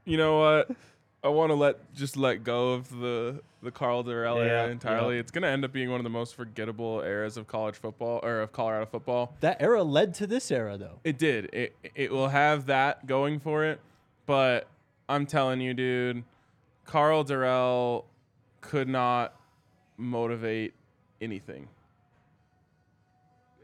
[0.06, 0.72] you know what?
[1.22, 5.16] I want to let just let go of the the Karl Dorrell Yeah, era entirely.
[5.16, 5.20] yeah.
[5.20, 8.40] It's gonna end up being one of the most forgettable eras of college football or
[8.40, 9.36] of Colorado football.
[9.42, 11.00] That era led to this era, though.
[11.04, 11.50] It did.
[11.54, 13.82] It it will have that going for it,
[14.30, 14.68] but
[15.10, 16.24] I'm telling you, dude,
[16.86, 18.06] Karl Dorrell
[18.62, 19.34] could not
[19.98, 20.76] motivate
[21.20, 21.68] anything.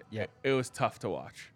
[0.10, 0.26] Yeah.
[0.44, 1.52] It was tough to watch.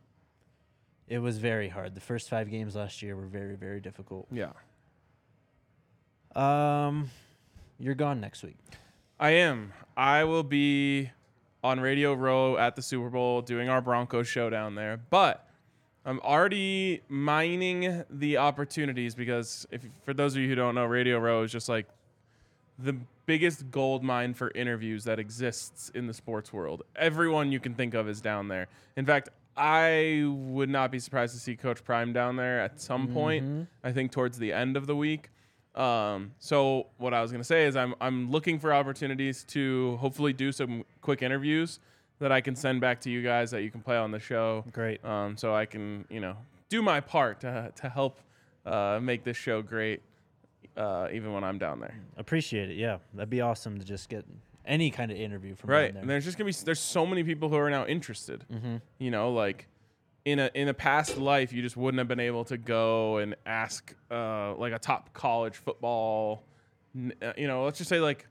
[1.08, 1.96] It was very hard.
[1.96, 4.28] The first five games last year were very, very difficult.
[4.32, 4.52] Yeah.
[6.36, 7.10] Um,
[7.80, 8.58] you're gone next week.
[9.20, 9.74] I am.
[9.98, 11.10] I will be
[11.64, 14.98] on Radio Row at the Super Bowl doing our Broncos show down there.
[15.10, 15.49] But
[16.10, 21.20] I'm already mining the opportunities because if for those of you who don't know, Radio
[21.20, 21.86] Row is just like
[22.80, 22.96] the
[23.28, 26.82] biggest gold mine for interviews that exists in the sports world.
[26.96, 28.68] Everyone you can think of is down there.
[28.96, 33.10] In fact, I would not be surprised to see Coach Prime down there at some
[33.10, 33.68] point.
[33.84, 35.30] I think towards the end of the week.
[35.76, 40.34] Um, so what I was gonna say is I'm I'm looking for opportunities to hopefully
[40.34, 41.80] do some quick interviews
[42.20, 44.66] that I can send back to you guys that you can play on the show.
[44.72, 45.04] Great.
[45.06, 46.36] Um, so I can you know
[46.70, 48.20] do my part to to help
[48.66, 50.02] uh, make this show great,
[50.78, 51.96] uh, even when I'm down there.
[52.18, 52.78] Appreciate it.
[52.78, 54.26] Yeah, that'd be awesome to just get
[54.66, 55.92] any kind of interview from Right.
[55.94, 58.46] down And there's just gonna be there's so many people who are now interested.
[58.54, 58.76] Mm-hmm.
[59.00, 59.68] You know, like
[60.26, 63.36] in a in a past life, you just wouldn't have been able to go and
[63.46, 66.44] ask uh, like a top college football.
[66.96, 68.28] n- uh, You know, let's just say like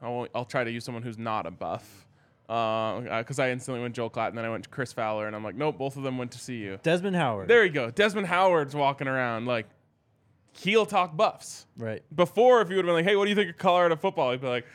[0.00, 2.06] I won't, I'll try to use someone who's not a buff.
[2.46, 5.42] Because I instantly went Joel Klatt, and then I went to Chris Fowler, and I'm
[5.42, 6.78] like, nope, both of them went to CU.
[6.82, 7.48] Desmond Howard.
[7.48, 7.90] There you go.
[7.90, 9.66] Desmond Howard's walking around like
[10.58, 11.66] he'll talk buffs.
[11.76, 12.02] Right.
[12.14, 14.30] Before, if you would have been like, "Hey, what do you think of Colorado football?"
[14.32, 14.66] He'd be like,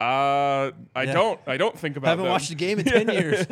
[0.00, 1.12] "Uh, I Yeah.
[1.12, 3.46] don't, I don't think about." I haven't them." watched a game in ten years.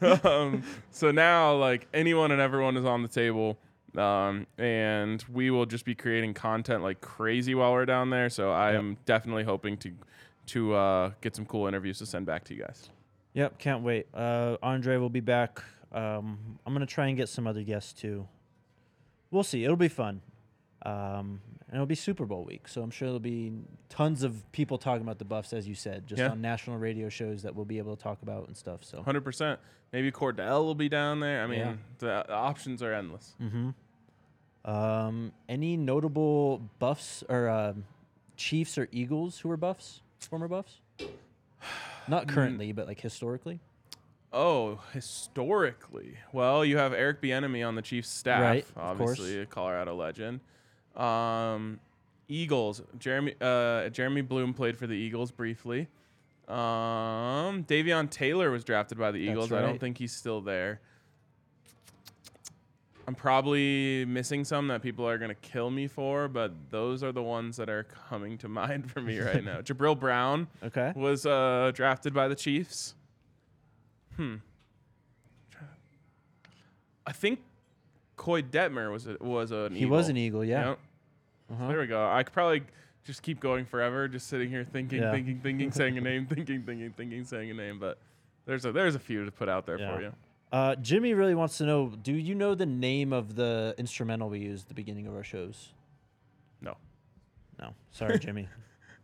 [0.24, 3.58] um, so now, like anyone and everyone is on the table,
[3.96, 8.28] um, and we will just be creating content like crazy while we're down there.
[8.30, 8.78] So I Yep.
[8.78, 9.92] am definitely hoping to
[10.46, 12.90] to uh, get some cool interviews to send back to you guys.
[13.34, 14.06] Yep, can't wait.
[14.14, 15.62] Uh, Andre will be back.
[15.92, 18.26] Um, I'm gonna try and get some other guests too.
[19.30, 19.64] We'll see.
[19.64, 20.22] It'll be fun.
[20.84, 23.52] Um, and it'll be Super Bowl week, so I'm sure there'll be
[23.88, 26.30] tons of people talking about the Buffs, as you said, just Yeah.
[26.30, 28.84] on national radio shows that we'll be able to talk about and stuff.
[28.84, 29.58] So, Hundred percent.
[29.92, 31.42] Maybe Kordell will be down there.
[31.42, 31.74] I mean, Yeah.
[31.98, 33.34] the, the options are endless.
[33.38, 33.70] hmm
[34.64, 37.84] um, any notable Buffs or um
[38.36, 40.80] Chiefs or Eagles who were Buffs, former Buffs?
[42.08, 43.60] Not currently, but like historically.
[44.32, 46.18] Oh, historically.
[46.32, 49.10] Well, you have Eric Bieniemy on the Chiefs staff, Right, of course.
[49.12, 50.40] obviously a Colorado legend.
[50.96, 51.80] Um,
[52.28, 52.82] Eagles.
[52.98, 55.88] Jeremy uh, Jeremy Bloom played for the Eagles briefly.
[56.48, 59.52] Um, Davion Taylor was drafted by the Eagles.
[59.52, 60.80] I don't think he's still there.
[63.08, 67.22] I'm probably missing some that people are gonna kill me for, but those are the
[67.22, 69.60] ones that are coming to mind for me right now.
[69.62, 70.92] Jabril Brown Okay.
[70.96, 72.94] was uh, drafted by the Chiefs.
[74.16, 74.36] Hmm.
[77.06, 77.40] I think
[78.16, 79.90] Koy Detmer was a, was an He Eagle.
[79.90, 80.74] was an Eagle, yeah.
[81.50, 81.68] Uh-huh.
[81.68, 82.08] There we go.
[82.10, 82.62] I could probably
[83.04, 85.12] just keep going forever, just sitting here thinking, Yeah.
[85.12, 87.78] thinking, thinking, saying a name, thinking, thinking, thinking, saying a name.
[87.78, 87.98] But
[88.46, 89.94] there's a there's a few to put out there Yeah.
[89.94, 90.12] for you.
[90.52, 94.38] Uh, Jimmy really wants to know: Do you know the name of the instrumental we
[94.40, 95.70] use at the beginning of our shows?
[96.60, 96.76] No,
[97.58, 98.48] No, sorry, Jimmy.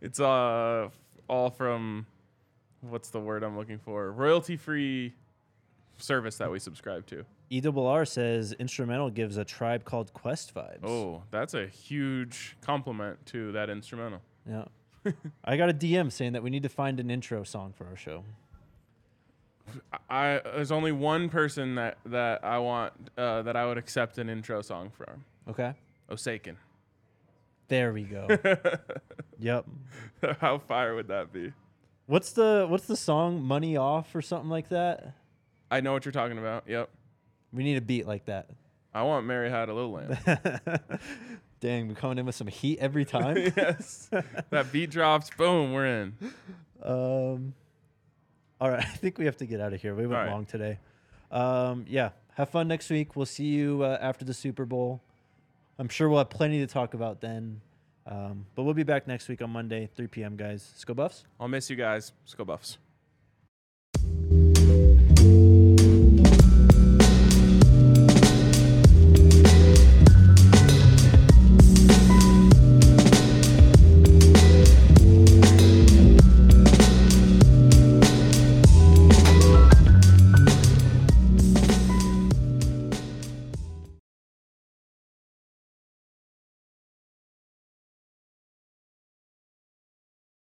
[0.01, 0.89] it's uh
[1.27, 2.05] all from
[2.81, 4.11] what's the word I'm looking for?
[4.11, 5.13] Royalty free
[5.97, 7.25] service that we subscribe to.
[7.49, 10.83] E double R says instrumental gives a tribe called Quest vibes.
[10.83, 14.21] Oh, that's a huge compliment to that instrumental.
[14.49, 14.65] yeah.
[15.43, 17.97] I got a DM saying that we need to find an intro song for our
[17.97, 18.23] show.
[20.09, 24.29] I there's only one person that that I want uh, that I would accept an
[24.29, 25.25] intro song from.
[25.49, 25.73] Okay.
[26.09, 26.57] Osaken.
[27.67, 28.27] There we go.
[29.39, 29.65] yep.
[30.39, 31.53] How fire would that be?
[32.05, 35.13] What's the what's the song Money Off or something like that?
[35.71, 36.65] I know what you're talking about.
[36.67, 36.89] Yep.
[37.51, 38.49] We need a beat like that.
[38.93, 40.17] I want Mary Had a Little Lamb.
[41.59, 43.37] Dang, we're coming in with some heat every time.
[43.57, 44.09] yes.
[44.49, 45.29] That beat drops.
[45.35, 45.71] Boom.
[45.71, 46.15] We're in.
[46.83, 47.53] Um,
[48.63, 49.93] all right, I think we have to get out of here.
[49.93, 50.31] We went right.
[50.31, 50.79] long today.
[51.29, 53.17] Um, yeah, have fun next week.
[53.17, 55.01] We'll see you uh, after the Super Bowl.
[55.77, 57.59] I'm sure we'll have plenty to talk about then.
[58.07, 60.37] Um, but we'll be back next week on Monday, 3 p.m.
[60.37, 61.25] Guys, Let's go Buffs.
[61.41, 62.13] I'll miss you guys.
[62.23, 62.77] Let's go Buffs.